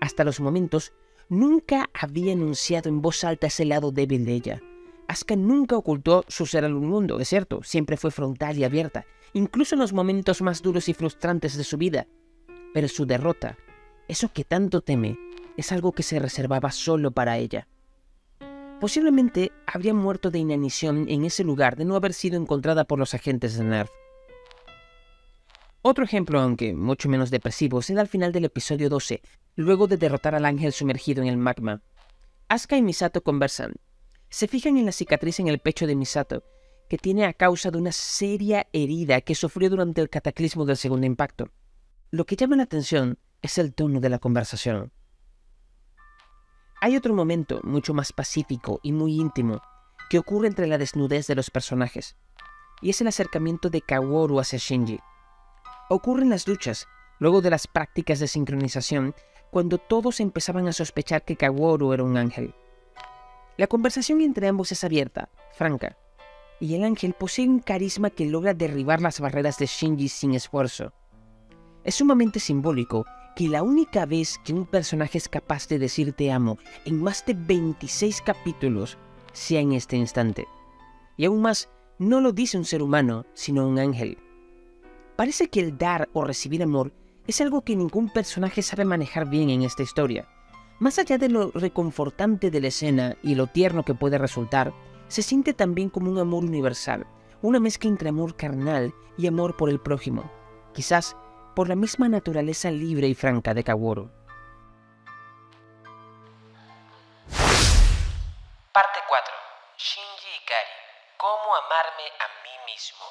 Hasta 0.00 0.24
los 0.24 0.40
momentos, 0.40 0.92
nunca 1.28 1.88
había 1.94 2.32
enunciado 2.32 2.88
en 2.88 3.00
voz 3.02 3.24
alta 3.24 3.46
ese 3.46 3.64
lado 3.64 3.90
débil 3.90 4.24
de 4.24 4.32
ella. 4.34 4.62
Asuka 5.08 5.36
nunca 5.36 5.76
ocultó 5.76 6.24
su 6.28 6.46
ser 6.46 6.64
al 6.64 6.74
mundo, 6.74 7.20
es 7.20 7.28
cierto, 7.28 7.62
siempre 7.62 7.96
fue 7.96 8.10
frontal 8.10 8.56
y 8.56 8.64
abierta, 8.64 9.04
incluso 9.34 9.74
en 9.74 9.80
los 9.80 9.92
momentos 9.92 10.40
más 10.40 10.62
duros 10.62 10.88
y 10.88 10.94
frustrantes 10.94 11.56
de 11.56 11.64
su 11.64 11.76
vida. 11.76 12.06
Pero 12.72 12.88
su 12.88 13.04
derrota, 13.06 13.58
eso 14.08 14.32
que 14.32 14.44
tanto 14.44 14.80
teme, 14.80 15.18
es 15.56 15.72
algo 15.72 15.92
que 15.92 16.02
se 16.02 16.18
reservaba 16.18 16.72
solo 16.72 17.10
para 17.10 17.38
ella. 17.38 17.68
Posiblemente 18.80 19.52
habría 19.66 19.94
muerto 19.94 20.30
de 20.30 20.38
inanición 20.38 21.06
en 21.08 21.24
ese 21.24 21.44
lugar 21.44 21.76
de 21.76 21.84
no 21.84 21.96
haber 21.96 22.12
sido 22.12 22.36
encontrada 22.36 22.84
por 22.84 22.98
los 22.98 23.14
agentes 23.14 23.56
de 23.56 23.64
NERF. 23.64 23.90
Otro 25.82 26.02
ejemplo, 26.02 26.40
aunque 26.40 26.74
mucho 26.74 27.08
menos 27.08 27.30
depresivo, 27.30 27.82
se 27.82 27.94
da 27.94 28.00
al 28.00 28.08
final 28.08 28.32
del 28.32 28.46
episodio 28.46 28.88
12, 28.88 29.22
luego 29.54 29.86
de 29.86 29.96
derrotar 29.96 30.34
al 30.34 30.44
ángel 30.44 30.72
sumergido 30.72 31.22
en 31.22 31.28
el 31.28 31.36
magma. 31.36 31.82
Asuka 32.48 32.76
y 32.76 32.82
Misato 32.82 33.22
conversan. 33.22 33.74
Se 34.28 34.48
fijan 34.48 34.76
en 34.76 34.86
la 34.86 34.92
cicatriz 34.92 35.40
en 35.40 35.48
el 35.48 35.60
pecho 35.60 35.86
de 35.86 35.94
Misato, 35.94 36.42
que 36.88 36.98
tiene 36.98 37.24
a 37.24 37.32
causa 37.32 37.70
de 37.70 37.78
una 37.78 37.92
seria 37.92 38.66
herida 38.72 39.20
que 39.20 39.34
sufrió 39.34 39.70
durante 39.70 40.00
el 40.00 40.10
cataclismo 40.10 40.64
del 40.64 40.76
segundo 40.76 41.06
impacto. 41.06 41.50
Lo 42.10 42.24
que 42.26 42.36
llama 42.36 42.56
la 42.56 42.64
atención 42.64 43.18
es 43.42 43.58
el 43.58 43.74
tono 43.74 44.00
de 44.00 44.08
la 44.08 44.18
conversación. 44.18 44.92
Hay 46.84 46.98
otro 46.98 47.14
momento 47.14 47.60
mucho 47.62 47.94
más 47.94 48.12
pacífico 48.12 48.78
y 48.82 48.92
muy 48.92 49.18
íntimo 49.18 49.62
que 50.10 50.18
ocurre 50.18 50.48
entre 50.48 50.66
la 50.66 50.76
desnudez 50.76 51.26
de 51.26 51.34
los 51.34 51.48
personajes, 51.48 52.14
y 52.82 52.90
es 52.90 53.00
el 53.00 53.06
acercamiento 53.06 53.70
de 53.70 53.80
Kaworu 53.80 54.38
hacia 54.38 54.58
Shinji. 54.58 55.00
Ocurre 55.88 56.24
en 56.24 56.28
las 56.28 56.46
luchas, 56.46 56.86
luego 57.20 57.40
de 57.40 57.48
las 57.48 57.66
prácticas 57.66 58.20
de 58.20 58.28
sincronización, 58.28 59.14
cuando 59.50 59.78
todos 59.78 60.20
empezaban 60.20 60.68
a 60.68 60.74
sospechar 60.74 61.24
que 61.24 61.36
Kaworu 61.36 61.94
era 61.94 62.04
un 62.04 62.18
ángel. 62.18 62.54
La 63.56 63.66
conversación 63.66 64.20
entre 64.20 64.46
ambos 64.48 64.70
es 64.70 64.84
abierta, 64.84 65.30
franca, 65.52 65.96
y 66.60 66.74
el 66.74 66.84
ángel 66.84 67.14
posee 67.14 67.48
un 67.48 67.60
carisma 67.60 68.10
que 68.10 68.26
logra 68.26 68.52
derribar 68.52 69.00
las 69.00 69.20
barreras 69.20 69.56
de 69.56 69.64
Shinji 69.64 70.10
sin 70.10 70.34
esfuerzo. 70.34 70.92
Es 71.82 71.94
sumamente 71.94 72.40
simbólico 72.40 73.06
que 73.34 73.48
la 73.48 73.62
única 73.62 74.06
vez 74.06 74.38
que 74.44 74.52
un 74.52 74.66
personaje 74.66 75.18
es 75.18 75.28
capaz 75.28 75.68
de 75.68 75.78
decir 75.78 76.12
te 76.12 76.30
amo 76.30 76.58
en 76.84 77.02
más 77.02 77.24
de 77.26 77.34
26 77.34 78.22
capítulos 78.22 78.96
sea 79.32 79.60
en 79.60 79.72
este 79.72 79.96
instante. 79.96 80.46
Y 81.16 81.24
aún 81.24 81.42
más, 81.42 81.68
no 81.98 82.20
lo 82.20 82.32
dice 82.32 82.56
un 82.58 82.64
ser 82.64 82.82
humano, 82.82 83.26
sino 83.34 83.66
un 83.66 83.78
ángel. 83.78 84.18
Parece 85.16 85.48
que 85.48 85.60
el 85.60 85.76
dar 85.76 86.08
o 86.12 86.24
recibir 86.24 86.62
amor 86.62 86.92
es 87.26 87.40
algo 87.40 87.62
que 87.62 87.76
ningún 87.76 88.12
personaje 88.12 88.62
sabe 88.62 88.84
manejar 88.84 89.28
bien 89.28 89.50
en 89.50 89.62
esta 89.62 89.82
historia. 89.82 90.28
Más 90.78 90.98
allá 90.98 91.18
de 91.18 91.28
lo 91.28 91.50
reconfortante 91.52 92.50
de 92.50 92.60
la 92.60 92.68
escena 92.68 93.16
y 93.22 93.34
lo 93.34 93.46
tierno 93.46 93.84
que 93.84 93.94
puede 93.94 94.18
resultar, 94.18 94.72
se 95.08 95.22
siente 95.22 95.54
también 95.54 95.88
como 95.88 96.10
un 96.10 96.18
amor 96.18 96.44
universal, 96.44 97.06
una 97.42 97.60
mezcla 97.60 97.90
entre 97.90 98.08
amor 98.08 98.36
carnal 98.36 98.92
y 99.16 99.26
amor 99.26 99.56
por 99.56 99.70
el 99.70 99.80
prójimo, 99.80 100.30
quizás 100.72 101.16
por 101.54 101.68
la 101.68 101.76
misma 101.76 102.08
naturaleza 102.08 102.70
libre 102.70 103.08
y 103.08 103.14
franca 103.14 103.54
de 103.54 103.64
Kaworu. 103.64 104.10
Parte 108.72 108.98
4. 109.08 109.32
Shinji 109.78 110.28
Ikari. 110.42 110.74
¿Cómo 111.16 111.54
amarme 111.54 112.06
a 112.18 112.26
mí 112.42 112.72
mismo? 112.72 113.04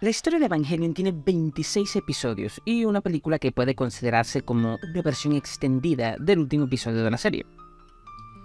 La 0.00 0.10
historia 0.10 0.40
de 0.40 0.46
Evangelion 0.46 0.94
tiene 0.94 1.12
26 1.14 1.94
episodios 1.94 2.60
y 2.64 2.84
una 2.84 3.00
película 3.00 3.38
que 3.38 3.52
puede 3.52 3.76
considerarse 3.76 4.42
como 4.42 4.80
una 4.82 5.02
versión 5.02 5.34
extendida 5.34 6.16
del 6.18 6.40
último 6.40 6.64
episodio 6.64 7.04
de 7.04 7.10
la 7.10 7.18
serie. 7.18 7.46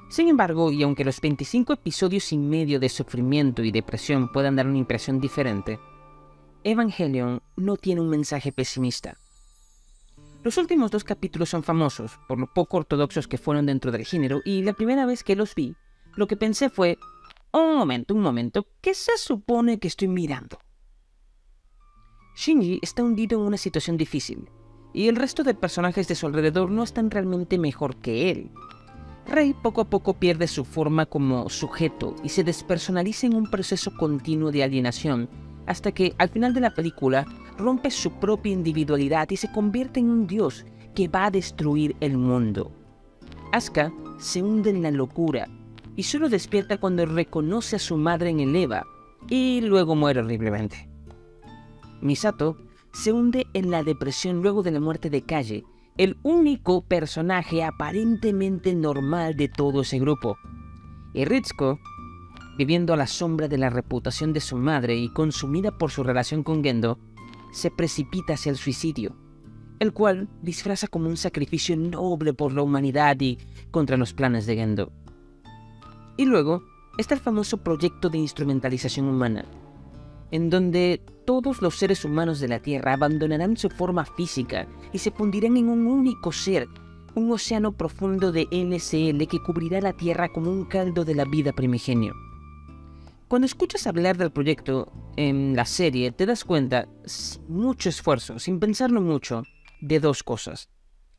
Sin 0.09 0.29
embargo, 0.29 0.71
y 0.71 0.83
aunque 0.83 1.03
los 1.03 1.19
25 1.19 1.73
episodios 1.73 2.31
y 2.31 2.37
medio 2.37 2.79
de 2.79 2.87
sufrimiento 2.87 3.63
y 3.63 3.71
depresión 3.71 4.31
puedan 4.31 4.55
dar 4.55 4.67
una 4.67 4.77
impresión 4.77 5.19
diferente, 5.19 5.79
Evangelion 6.63 7.41
no 7.55 7.77
tiene 7.77 8.01
un 8.01 8.09
mensaje 8.09 8.51
pesimista. 8.51 9.17
Los 10.43 10.57
últimos 10.57 10.91
dos 10.91 11.03
capítulos 11.03 11.49
son 11.49 11.63
famosos 11.63 12.19
por 12.27 12.39
lo 12.39 12.47
poco 12.53 12.77
ortodoxos 12.77 13.27
que 13.27 13.37
fueron 13.37 13.65
dentro 13.65 13.91
del 13.91 14.05
género 14.05 14.41
y 14.45 14.63
la 14.63 14.73
primera 14.73 15.05
vez 15.05 15.23
que 15.23 15.35
los 15.35 15.55
vi, 15.55 15.75
lo 16.15 16.27
que 16.27 16.37
pensé 16.37 16.69
fue, 16.69 16.97
un 17.51 17.77
momento, 17.77 18.13
un 18.13 18.21
momento, 18.21 18.67
¿qué 18.81 18.93
se 18.93 19.17
supone 19.17 19.79
que 19.79 19.87
estoy 19.87 20.07
mirando? 20.07 20.59
Shinji 22.35 22.79
está 22.81 23.03
hundido 23.03 23.39
en 23.39 23.47
una 23.47 23.57
situación 23.57 23.97
difícil, 23.97 24.49
y 24.93 25.07
el 25.07 25.15
resto 25.15 25.43
de 25.43 25.53
personajes 25.53 26.07
de 26.07 26.15
su 26.15 26.27
alrededor 26.27 26.69
no 26.69 26.83
están 26.83 27.09
realmente 27.09 27.57
mejor 27.57 27.97
que 27.97 28.31
él. 28.31 28.51
Rei 29.25 29.53
poco 29.53 29.81
a 29.81 29.89
poco 29.89 30.13
pierde 30.13 30.47
su 30.47 30.63
forma 30.63 31.05
como 31.05 31.49
sujeto 31.49 32.15
y 32.23 32.29
se 32.29 32.43
despersonaliza 32.43 33.27
en 33.27 33.35
un 33.35 33.49
proceso 33.49 33.91
continuo 33.95 34.51
de 34.51 34.63
alienación, 34.63 35.29
hasta 35.67 35.91
que 35.91 36.15
al 36.17 36.29
final 36.29 36.53
de 36.53 36.61
la 36.61 36.73
película 36.73 37.25
rompe 37.57 37.91
su 37.91 38.11
propia 38.13 38.53
individualidad 38.53 39.29
y 39.29 39.37
se 39.37 39.51
convierte 39.51 39.99
en 39.99 40.09
un 40.09 40.27
dios 40.27 40.65
que 40.95 41.07
va 41.07 41.25
a 41.25 41.31
destruir 41.31 41.95
el 41.99 42.17
mundo. 42.17 42.71
Asuka 43.51 43.93
se 44.17 44.41
hunde 44.41 44.71
en 44.71 44.81
la 44.81 44.91
locura 44.91 45.47
y 45.95 46.03
solo 46.03 46.29
despierta 46.29 46.77
cuando 46.77 47.05
reconoce 47.05 47.75
a 47.75 47.79
su 47.79 47.97
madre 47.97 48.29
en 48.29 48.39
el 48.39 48.55
Eva 48.55 48.83
y 49.29 49.61
luego 49.61 49.95
muere 49.95 50.21
horriblemente. 50.21 50.89
Misato 52.01 52.57
se 52.93 53.11
hunde 53.11 53.45
en 53.53 53.69
la 53.69 53.83
depresión 53.83 54.41
luego 54.41 54.63
de 54.63 54.71
la 54.71 54.79
muerte 54.79 55.09
de 55.09 55.21
Kalle, 55.21 55.65
el 55.97 56.17
único 56.23 56.81
personaje 56.81 57.63
aparentemente 57.63 58.73
normal 58.75 59.35
de 59.35 59.49
todo 59.49 59.81
ese 59.81 59.99
grupo. 59.99 60.37
Y 61.13 61.25
Ritsuko, 61.25 61.79
viviendo 62.57 62.93
a 62.93 62.97
la 62.97 63.07
sombra 63.07 63.47
de 63.47 63.57
la 63.57 63.69
reputación 63.69 64.33
de 64.33 64.41
su 64.41 64.57
madre 64.57 64.95
y 64.95 65.09
consumida 65.09 65.77
por 65.77 65.91
su 65.91 66.03
relación 66.03 66.43
con 66.43 66.63
Gendo, 66.63 66.97
se 67.51 67.69
precipita 67.71 68.33
hacia 68.33 68.49
el 68.49 68.57
suicidio, 68.57 69.15
el 69.79 69.93
cual 69.93 70.27
disfraza 70.41 70.87
como 70.87 71.07
un 71.07 71.17
sacrificio 71.17 71.77
noble 71.77 72.33
por 72.33 72.51
la 72.53 72.63
humanidad 72.63 73.19
y 73.19 73.37
contra 73.71 73.97
los 73.97 74.13
planes 74.13 74.45
de 74.45 74.55
Gendo. 74.55 74.91
Y 76.17 76.25
luego 76.25 76.63
está 76.97 77.13
el 77.13 77.21
famoso 77.21 77.57
proyecto 77.57 78.09
de 78.09 78.17
instrumentalización 78.17 79.07
humana, 79.07 79.45
en 80.31 80.49
donde 80.49 81.01
todos 81.25 81.61
los 81.61 81.75
seres 81.77 82.03
humanos 82.05 82.39
de 82.39 82.47
la 82.47 82.59
Tierra 82.59 82.93
abandonarán 82.93 83.55
su 83.55 83.69
forma 83.69 84.05
física 84.05 84.67
y 84.93 84.97
se 84.97 85.11
fundirán 85.11 85.57
en 85.57 85.69
un 85.69 85.85
único 85.85 86.31
ser, 86.31 86.67
un 87.13 87.31
océano 87.31 87.71
profundo 87.71 88.31
de 88.31 88.47
LCL 88.51 89.27
que 89.27 89.41
cubrirá 89.45 89.79
la 89.79 89.93
Tierra 89.93 90.29
como 90.29 90.49
un 90.49 90.65
caldo 90.65 91.05
de 91.05 91.15
la 91.15 91.25
vida 91.25 91.53
primigenio. 91.53 92.13
Cuando 93.27 93.45
escuchas 93.45 93.87
hablar 93.87 94.15
del 94.15 94.31
proyecto 94.31 94.89
en 95.17 95.53
la 95.53 95.65
serie, 95.65 96.13
te 96.13 96.25
das 96.25 96.45
cuenta, 96.45 96.87
mucho 97.49 97.89
esfuerzo, 97.89 98.39
sin 98.39 98.57
pensarlo 98.57 99.01
mucho, 99.01 99.43
de 99.81 99.99
dos 99.99 100.23
cosas. 100.23 100.69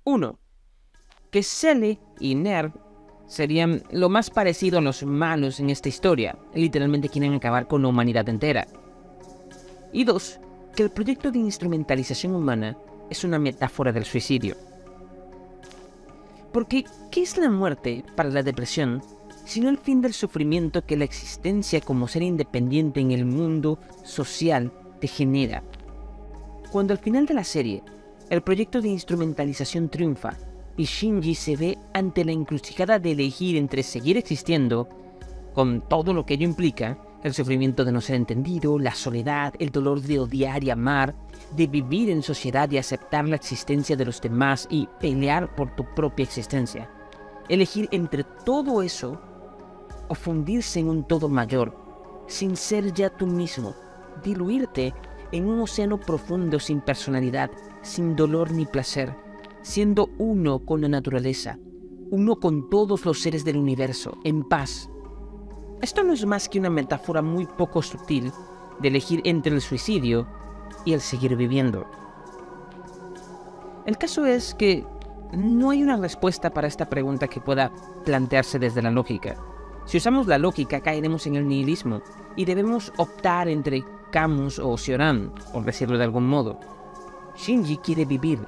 Uno, 0.04 0.38
que 1.30 1.42
Sally 1.42 1.98
y 2.18 2.34
Nerv 2.34 2.72
serían 3.26 3.82
lo 3.90 4.08
más 4.08 4.30
parecido 4.30 4.78
a 4.78 4.82
los 4.82 5.02
malos 5.02 5.60
en 5.60 5.68
esta 5.68 5.90
historia, 5.90 6.38
literalmente 6.54 7.10
quieren 7.10 7.34
acabar 7.34 7.68
con 7.68 7.82
la 7.82 7.88
humanidad 7.88 8.26
entera. 8.30 8.66
Y 9.92 10.04
dos, 10.04 10.40
que 10.74 10.84
el 10.84 10.90
proyecto 10.90 11.30
de 11.30 11.40
instrumentalización 11.40 12.34
humana 12.34 12.78
es 13.10 13.22
una 13.22 13.38
metáfora 13.38 13.92
del 13.92 14.06
suicidio. 14.06 14.56
Porque, 16.54 16.86
¿qué 17.10 17.20
es 17.20 17.36
la 17.36 17.50
muerte 17.50 18.02
para 18.16 18.30
la 18.30 18.42
depresión 18.42 19.02
sino 19.48 19.70
el 19.70 19.78
fin 19.78 20.02
del 20.02 20.12
sufrimiento 20.12 20.84
que 20.84 20.98
la 20.98 21.04
existencia 21.04 21.80
como 21.80 22.06
ser 22.06 22.22
independiente 22.22 23.00
en 23.00 23.12
el 23.12 23.24
mundo 23.24 23.78
social 24.04 24.70
te 25.00 25.08
genera? 25.08 25.64
Cuando 26.70 26.92
al 26.92 26.98
final 26.98 27.24
de 27.24 27.32
la 27.32 27.44
serie 27.44 27.82
el 28.28 28.42
proyecto 28.42 28.82
de 28.82 28.90
instrumentalización 28.90 29.88
triunfa 29.88 30.36
y 30.76 30.84
Shinji 30.84 31.34
se 31.34 31.56
ve 31.56 31.78
ante 31.94 32.26
la 32.26 32.32
encrucijada 32.32 32.98
de 32.98 33.12
elegir 33.12 33.56
entre 33.56 33.82
seguir 33.82 34.18
existiendo, 34.18 34.86
con 35.54 35.80
todo 35.88 36.12
lo 36.12 36.26
que 36.26 36.34
ello 36.34 36.44
implica, 36.44 36.98
el 37.24 37.32
sufrimiento 37.32 37.86
de 37.86 37.92
no 37.92 38.02
ser 38.02 38.16
entendido, 38.16 38.78
la 38.78 38.94
soledad, 38.94 39.54
el 39.58 39.70
dolor 39.70 40.02
de 40.02 40.18
odiar 40.18 40.62
y 40.62 40.68
amar, 40.68 41.14
de 41.56 41.66
vivir 41.66 42.10
en 42.10 42.22
sociedad 42.22 42.70
y 42.70 42.76
aceptar 42.76 43.26
la 43.26 43.36
existencia 43.36 43.96
de 43.96 44.04
los 44.04 44.20
demás 44.20 44.68
y 44.70 44.86
pelear 45.00 45.54
por 45.56 45.74
tu 45.74 45.86
propia 45.94 46.24
existencia. 46.24 46.90
Elegir 47.48 47.88
entre 47.92 48.24
todo 48.44 48.82
eso 48.82 49.18
o 50.08 50.14
fundirse 50.14 50.80
en 50.80 50.88
un 50.88 51.04
todo 51.06 51.28
mayor, 51.28 51.76
sin 52.26 52.56
ser 52.56 52.92
ya 52.92 53.10
tú 53.10 53.26
mismo, 53.26 53.74
diluirte 54.22 54.94
en 55.32 55.48
un 55.48 55.60
océano 55.60 55.98
profundo 55.98 56.58
sin 56.58 56.80
personalidad, 56.80 57.50
sin 57.82 58.16
dolor 58.16 58.50
ni 58.50 58.66
placer, 58.66 59.14
siendo 59.62 60.10
uno 60.18 60.60
con 60.60 60.80
la 60.80 60.88
naturaleza, 60.88 61.58
uno 62.10 62.36
con 62.36 62.70
todos 62.70 63.04
los 63.04 63.20
seres 63.20 63.44
del 63.44 63.56
universo, 63.56 64.18
en 64.24 64.44
paz. 64.44 64.90
Esto 65.82 66.02
no 66.02 66.12
es 66.12 66.24
más 66.26 66.48
que 66.48 66.58
una 66.58 66.70
metáfora 66.70 67.22
muy 67.22 67.46
poco 67.46 67.82
sutil 67.82 68.32
de 68.80 68.88
elegir 68.88 69.20
entre 69.24 69.54
el 69.54 69.60
suicidio 69.60 70.26
y 70.84 70.92
el 70.92 71.00
seguir 71.00 71.36
viviendo. 71.36 71.86
El 73.86 73.96
caso 73.96 74.26
es 74.26 74.54
que 74.54 74.84
no 75.32 75.70
hay 75.70 75.82
una 75.82 75.96
respuesta 75.96 76.50
para 76.50 76.68
esta 76.68 76.88
pregunta 76.88 77.28
que 77.28 77.40
pueda 77.40 77.72
plantearse 78.04 78.58
desde 78.58 78.82
la 78.82 78.90
lógica. 78.90 79.36
Si 79.88 79.96
usamos 79.96 80.26
la 80.26 80.36
lógica 80.36 80.82
caeremos 80.82 81.26
en 81.26 81.36
el 81.36 81.48
nihilismo 81.48 82.02
y 82.36 82.44
debemos 82.44 82.92
optar 82.98 83.48
entre 83.48 83.86
Camus 84.10 84.58
o 84.58 84.76
Sioran, 84.76 85.32
por 85.50 85.64
decirlo 85.64 85.96
de 85.96 86.04
algún 86.04 86.28
modo. 86.28 86.60
Shinji 87.38 87.78
quiere 87.78 88.04
vivir, 88.04 88.38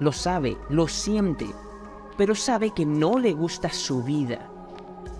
lo 0.00 0.10
sabe, 0.10 0.56
lo 0.68 0.88
siente, 0.88 1.46
pero 2.16 2.34
sabe 2.34 2.70
que 2.70 2.84
no 2.84 3.16
le 3.16 3.32
gusta 3.32 3.70
su 3.70 4.02
vida. 4.02 4.50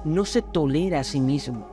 No 0.04 0.24
se 0.24 0.42
tolera 0.42 0.98
a 0.98 1.04
sí 1.04 1.20
mismo. 1.20 1.68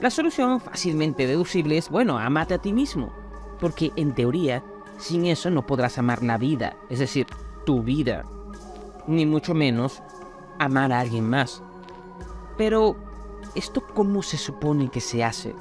La 0.00 0.08
solución 0.08 0.58
fácilmente 0.58 1.26
deducible 1.26 1.76
es, 1.76 1.90
bueno, 1.90 2.18
amate 2.18 2.54
a 2.54 2.62
ti 2.62 2.72
mismo, 2.72 3.12
porque 3.60 3.92
en 3.96 4.14
teoría 4.14 4.64
sin 4.96 5.26
eso 5.26 5.50
no 5.50 5.66
podrás 5.66 5.98
amar 5.98 6.22
la 6.22 6.38
vida, 6.38 6.78
es 6.88 6.98
decir, 6.98 7.26
tu 7.66 7.82
vida, 7.82 8.24
ni 9.06 9.26
mucho 9.26 9.52
menos 9.52 10.02
amar 10.58 10.92
a 10.94 11.00
alguien 11.00 11.28
más. 11.28 11.62
Pero, 12.56 12.96
¿esto 13.54 13.82
cómo 13.94 14.22
se 14.22 14.36
supone 14.36 14.90
que 14.90 15.00
se 15.00 15.24
hace? 15.24 15.54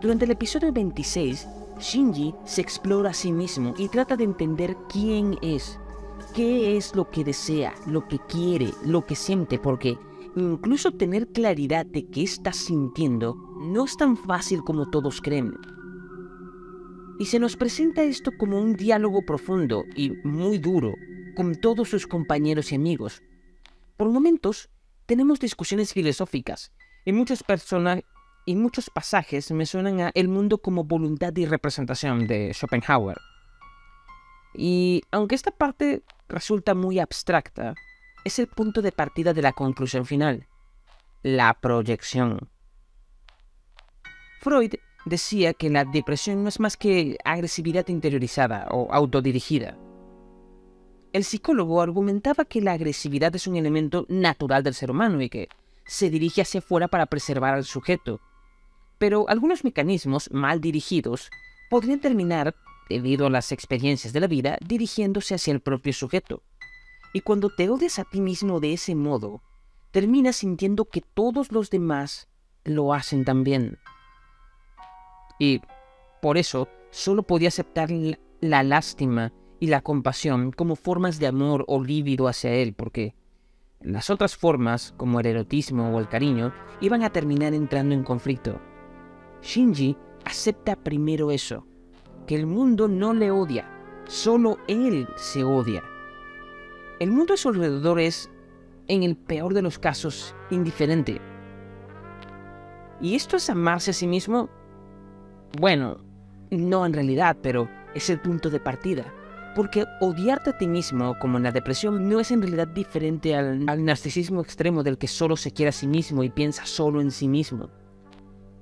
Durante 0.00 0.24
el 0.24 0.32
episodio 0.32 0.72
26, 0.72 1.46
Shinji 1.78 2.34
se 2.44 2.60
explora 2.60 3.10
a 3.10 3.14
sí 3.14 3.32
mismo 3.32 3.74
y 3.78 3.88
trata 3.88 4.16
de 4.16 4.24
entender 4.24 4.76
quién 4.88 5.38
es, 5.42 5.78
qué 6.34 6.76
es 6.76 6.94
lo 6.94 7.10
que 7.10 7.24
desea, 7.24 7.74
lo 7.86 8.06
que 8.08 8.18
quiere, 8.18 8.70
lo 8.84 9.06
que 9.06 9.14
siente, 9.14 9.58
porque 9.58 9.98
incluso 10.36 10.92
tener 10.92 11.28
claridad 11.28 11.86
de 11.86 12.06
qué 12.06 12.22
estás 12.22 12.56
sintiendo 12.56 13.34
no 13.60 13.84
es 13.84 13.96
tan 13.96 14.16
fácil 14.16 14.62
como 14.64 14.90
todos 14.90 15.20
creen. 15.20 15.54
Y 17.18 17.26
se 17.26 17.38
nos 17.38 17.56
presenta 17.56 18.02
esto 18.02 18.32
como 18.36 18.60
un 18.60 18.74
diálogo 18.74 19.22
profundo 19.24 19.84
y 19.94 20.10
muy 20.24 20.58
duro 20.58 20.94
con 21.36 21.54
todos 21.54 21.88
sus 21.88 22.06
compañeros 22.06 22.72
y 22.72 22.74
amigos. 22.74 23.22
Por 23.96 24.10
momentos 24.10 24.68
tenemos 25.06 25.40
discusiones 25.40 25.92
filosóficas 25.92 26.72
y 27.04 27.12
muchas 27.12 27.42
personas 27.42 28.02
y 28.44 28.56
muchos 28.56 28.90
pasajes 28.90 29.50
me 29.52 29.66
suenan 29.66 30.00
a 30.00 30.10
El 30.14 30.28
mundo 30.28 30.58
como 30.58 30.84
voluntad 30.84 31.36
y 31.36 31.46
representación 31.46 32.26
de 32.26 32.52
Schopenhauer. 32.52 33.18
Y 34.54 35.02
aunque 35.10 35.34
esta 35.34 35.50
parte 35.50 36.02
resulta 36.28 36.74
muy 36.74 36.98
abstracta, 36.98 37.74
es 38.24 38.38
el 38.38 38.48
punto 38.48 38.82
de 38.82 38.92
partida 38.92 39.32
de 39.32 39.42
la 39.42 39.52
conclusión 39.52 40.06
final, 40.06 40.46
la 41.22 41.54
proyección. 41.54 42.50
Freud 44.40 44.74
decía 45.04 45.54
que 45.54 45.70
la 45.70 45.84
depresión 45.84 46.42
no 46.42 46.48
es 46.48 46.60
más 46.60 46.76
que 46.76 47.16
agresividad 47.24 47.88
interiorizada 47.88 48.66
o 48.70 48.92
autodirigida. 48.92 49.76
El 51.12 51.24
psicólogo 51.24 51.82
argumentaba 51.82 52.46
que 52.46 52.62
la 52.62 52.72
agresividad 52.72 53.34
es 53.36 53.46
un 53.46 53.56
elemento 53.56 54.06
natural 54.08 54.62
del 54.62 54.72
ser 54.72 54.90
humano 54.90 55.20
y 55.20 55.28
que 55.28 55.48
se 55.84 56.08
dirige 56.08 56.40
hacia 56.40 56.60
afuera 56.60 56.88
para 56.88 57.06
preservar 57.06 57.52
al 57.52 57.64
sujeto. 57.64 58.20
Pero 58.96 59.28
algunos 59.28 59.62
mecanismos 59.62 60.30
mal 60.32 60.62
dirigidos 60.62 61.30
podrían 61.68 62.00
terminar, 62.00 62.54
debido 62.88 63.26
a 63.26 63.30
las 63.30 63.52
experiencias 63.52 64.14
de 64.14 64.20
la 64.20 64.26
vida, 64.26 64.56
dirigiéndose 64.66 65.34
hacia 65.34 65.52
el 65.52 65.60
propio 65.60 65.92
sujeto. 65.92 66.42
Y 67.12 67.20
cuando 67.20 67.50
te 67.50 67.68
odias 67.68 67.98
a 67.98 68.04
ti 68.04 68.22
mismo 68.22 68.58
de 68.58 68.72
ese 68.72 68.94
modo, 68.94 69.42
terminas 69.90 70.36
sintiendo 70.36 70.86
que 70.86 71.02
todos 71.02 71.52
los 71.52 71.68
demás 71.68 72.28
lo 72.64 72.94
hacen 72.94 73.26
también. 73.26 73.78
Y 75.38 75.60
por 76.22 76.38
eso 76.38 76.68
solo 76.90 77.22
podía 77.22 77.48
aceptar 77.48 77.90
la 78.40 78.62
lástima 78.62 79.32
y 79.62 79.68
la 79.68 79.80
compasión 79.80 80.50
como 80.50 80.74
formas 80.74 81.20
de 81.20 81.28
amor 81.28 81.64
o 81.68 81.84
lívido 81.84 82.26
hacia 82.26 82.52
él, 82.52 82.74
porque 82.74 83.14
las 83.80 84.10
otras 84.10 84.34
formas, 84.34 84.92
como 84.96 85.20
el 85.20 85.26
erotismo 85.26 85.94
o 85.94 86.00
el 86.00 86.08
cariño, 86.08 86.52
iban 86.80 87.04
a 87.04 87.10
terminar 87.10 87.54
entrando 87.54 87.94
en 87.94 88.02
conflicto. 88.02 88.60
Shinji 89.40 89.96
acepta 90.24 90.74
primero 90.74 91.30
eso, 91.30 91.64
que 92.26 92.34
el 92.34 92.44
mundo 92.44 92.88
no 92.88 93.14
le 93.14 93.30
odia, 93.30 93.70
solo 94.08 94.58
él 94.66 95.06
se 95.14 95.44
odia. 95.44 95.84
El 96.98 97.12
mundo 97.12 97.34
a 97.34 97.36
su 97.36 97.50
alrededor 97.50 98.00
es, 98.00 98.32
en 98.88 99.04
el 99.04 99.14
peor 99.14 99.54
de 99.54 99.62
los 99.62 99.78
casos, 99.78 100.34
indiferente. 100.50 101.20
¿Y 103.00 103.14
esto 103.14 103.36
es 103.36 103.48
amarse 103.48 103.92
a 103.92 103.94
sí 103.94 104.08
mismo? 104.08 104.48
Bueno, 105.56 105.98
no 106.50 106.84
en 106.84 106.94
realidad, 106.94 107.36
pero 107.40 107.68
es 107.94 108.10
el 108.10 108.18
punto 108.18 108.50
de 108.50 108.58
partida. 108.58 109.04
Porque 109.54 109.84
odiarte 110.00 110.50
a 110.50 110.58
ti 110.58 110.66
mismo, 110.66 111.18
como 111.18 111.36
en 111.36 111.42
la 111.42 111.52
depresión, 111.52 112.08
no 112.08 112.20
es 112.20 112.30
en 112.30 112.40
realidad 112.40 112.68
diferente 112.68 113.34
al, 113.34 113.84
narcisismo 113.84 114.40
extremo 114.40 114.82
del 114.82 114.96
que 114.96 115.08
solo 115.08 115.36
se 115.36 115.52
quiere 115.52 115.68
a 115.68 115.72
sí 115.72 115.86
mismo 115.86 116.22
y 116.24 116.30
piensa 116.30 116.64
solo 116.64 117.00
en 117.00 117.10
sí 117.10 117.28
mismo. 117.28 117.68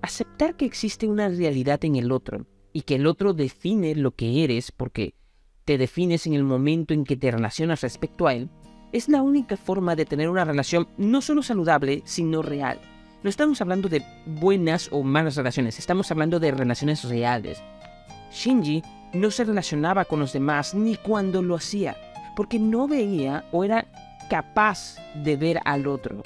Aceptar 0.03 0.57
que 0.57 0.65
existe 0.65 1.07
una 1.07 1.29
realidad 1.29 1.85
en 1.85 1.97
el 1.97 2.11
otro 2.11 2.47
y 2.73 2.83
que 2.83 2.97
el 2.97 3.07
otro 3.07 3.35
define 3.35 3.95
lo 3.95 4.13
que 4.13 4.43
eres 4.43 4.73
porque 4.73 5.15
te 5.65 5.79
defines 5.79 6.27
en 6.27 6.35
el 6.35 6.43
momento 6.43 6.95
en 6.95 7.05
que 7.05 7.17
te 7.17 7.31
relacionas 7.31 7.83
respecto 7.83 8.27
a 8.27 8.35
él, 8.35 8.51
es 8.93 9.09
la 9.09 9.23
única 9.23 9.57
forma 9.57 9.95
de 9.95 10.05
tener 10.05 10.29
una 10.29 10.45
relación 10.45 10.89
no 10.97 11.21
solo 11.21 11.43
saludable, 11.43 12.03
sino 12.05 12.43
real. 12.43 12.81
No 13.23 13.31
estamos 13.31 13.61
hablando 13.61 13.89
de 13.89 14.03
buenas 14.27 14.89
o 14.91 15.03
malas 15.03 15.37
relaciones, 15.37 15.79
estamos 15.79 16.11
hablando 16.11 16.41
de 16.41 16.51
relaciones 16.51 17.05
reales. 17.05 17.63
Shinji 18.33 18.83
no 19.13 19.31
se 19.31 19.45
relacionaba 19.45 20.05
con 20.05 20.21
los 20.21 20.33
demás 20.33 20.75
ni 20.75 20.97
cuando 20.97 21.43
lo 21.43 21.57
hacía, 21.57 21.97
porque 22.37 22.59
no 22.59 22.87
veía 22.87 23.45
o 23.53 23.65
era 23.65 23.87
capaz 24.29 24.97
de 25.15 25.37
ver 25.37 25.61
al 25.65 25.87
otro. 25.87 26.23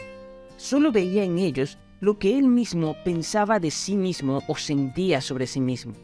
Solo 0.57 0.93
veía 0.93 1.25
en 1.25 1.39
ellos 1.39 1.79
lo 2.01 2.19
que 2.19 2.39
él 2.39 2.49
mismo 2.49 2.97
pensaba 3.05 3.59
de 3.59 3.71
sí 3.71 3.97
mismo 3.97 4.43
o 4.47 4.57
sentía 4.57 5.21
sobre 5.21 5.47
sí 5.47 5.61
mismo. 5.61 5.95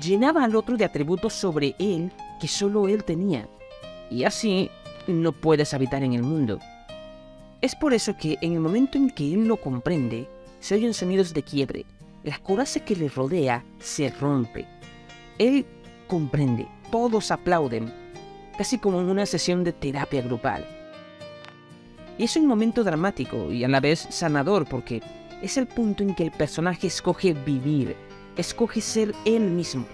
Llenaba 0.00 0.44
al 0.44 0.56
otro 0.56 0.76
de 0.76 0.84
atributos 0.84 1.32
sobre 1.32 1.74
él 1.78 2.12
que 2.40 2.48
solo 2.48 2.88
él 2.88 3.04
tenía. 3.04 3.48
Y 4.10 4.24
así 4.24 4.70
no 5.06 5.32
puedes 5.32 5.74
habitar 5.74 6.02
en 6.02 6.12
el 6.12 6.22
mundo. 6.22 6.58
Es 7.60 7.74
por 7.74 7.94
eso 7.94 8.16
que 8.16 8.38
en 8.40 8.52
el 8.52 8.60
momento 8.60 8.98
en 8.98 9.10
que 9.10 9.32
él 9.34 9.46
lo 9.46 9.56
comprende, 9.56 10.28
se 10.60 10.74
oyen 10.74 10.94
sonidos 10.94 11.34
de 11.34 11.42
quiebre. 11.42 11.86
La 12.22 12.38
coraza 12.38 12.80
que 12.80 12.96
le 12.96 13.08
rodea 13.08 13.64
se 13.80 14.10
rompe. 14.10 14.66
Él 15.38 15.66
comprende, 16.06 16.68
todos 16.90 17.30
aplauden, 17.30 17.92
casi 18.56 18.78
como 18.78 19.00
en 19.00 19.08
una 19.08 19.26
sesión 19.26 19.64
de 19.64 19.72
terapia 19.72 20.22
grupal. 20.22 20.66
Y 22.16 22.24
es 22.24 22.36
un 22.36 22.46
momento 22.46 22.84
dramático 22.84 23.50
y 23.50 23.64
a 23.64 23.68
la 23.68 23.80
vez 23.80 24.06
sanador 24.10 24.66
porque 24.66 25.02
es 25.42 25.56
el 25.56 25.66
punto 25.66 26.02
en 26.02 26.14
que 26.14 26.22
el 26.22 26.30
personaje 26.30 26.86
escoge 26.86 27.34
vivir, 27.34 27.96
escoge 28.36 28.80
ser 28.80 29.14
él 29.24 29.42
mismo. 29.42 29.84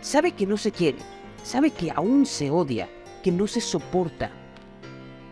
Sabe 0.00 0.32
que 0.32 0.46
no 0.46 0.56
se 0.56 0.72
quiere, 0.72 0.98
sabe 1.42 1.70
que 1.70 1.90
aún 1.90 2.26
se 2.26 2.50
odia, 2.50 2.88
que 3.22 3.30
no 3.30 3.46
se 3.46 3.60
soporta. 3.60 4.30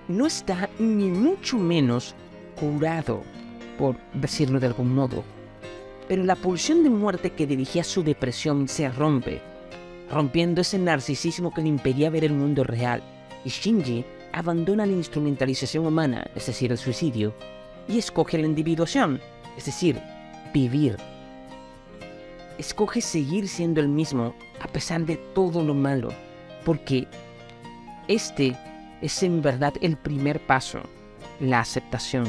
No 0.09 0.27
está 0.27 0.69
ni 0.79 1.09
mucho 1.09 1.57
menos 1.59 2.15
curado, 2.59 3.23
por 3.79 3.97
decirlo 4.15 4.61
de 4.61 4.69
algún 4.69 4.95
modo. 4.95 5.25
Pero 6.09 6.23
la 6.23 6.37
pulsión 6.37 6.85
de 6.85 6.91
muerte 6.91 7.31
que 7.31 7.47
dirigía 7.47 7.83
su 7.83 8.03
depresión 8.03 8.69
se 8.69 8.89
rompe, 8.89 9.41
rompiendo 10.11 10.61
ese 10.61 10.79
narcisismo 10.79 11.53
que 11.53 11.63
le 11.63 11.69
impedía 11.69 12.11
ver 12.11 12.25
el 12.25 12.33
mundo 12.33 12.65
real. 12.65 13.03
Y 13.45 13.51
Shinji 13.51 14.05
abandona 14.33 14.87
la 14.87 14.93
instrumentalización 14.93 15.87
humana, 15.87 16.27
es 16.35 16.47
decir, 16.47 16.73
el 16.73 16.79
suicidio, 16.79 17.35
y 17.89 17.99
escoge 17.99 18.39
la 18.39 18.47
individuación, 18.47 19.21
es 19.57 19.67
decir, 19.67 20.01
vivir. 20.53 20.97
Escoge 22.59 23.01
seguir 23.01 23.49
siendo 23.49 23.81
el 23.81 23.89
mismo 23.89 24.35
a 24.61 24.69
pesar 24.69 25.05
de 25.05 25.17
todo 25.35 25.63
lo 25.63 25.75
malo, 25.75 26.09
porque 26.65 27.07
este 28.09 28.57
es 29.03 29.23
en 29.23 29.43
verdad 29.43 29.75
el 29.81 29.97
primer 29.97 30.41
paso, 30.41 30.81
la 31.41 31.61
aceptación. 31.61 32.29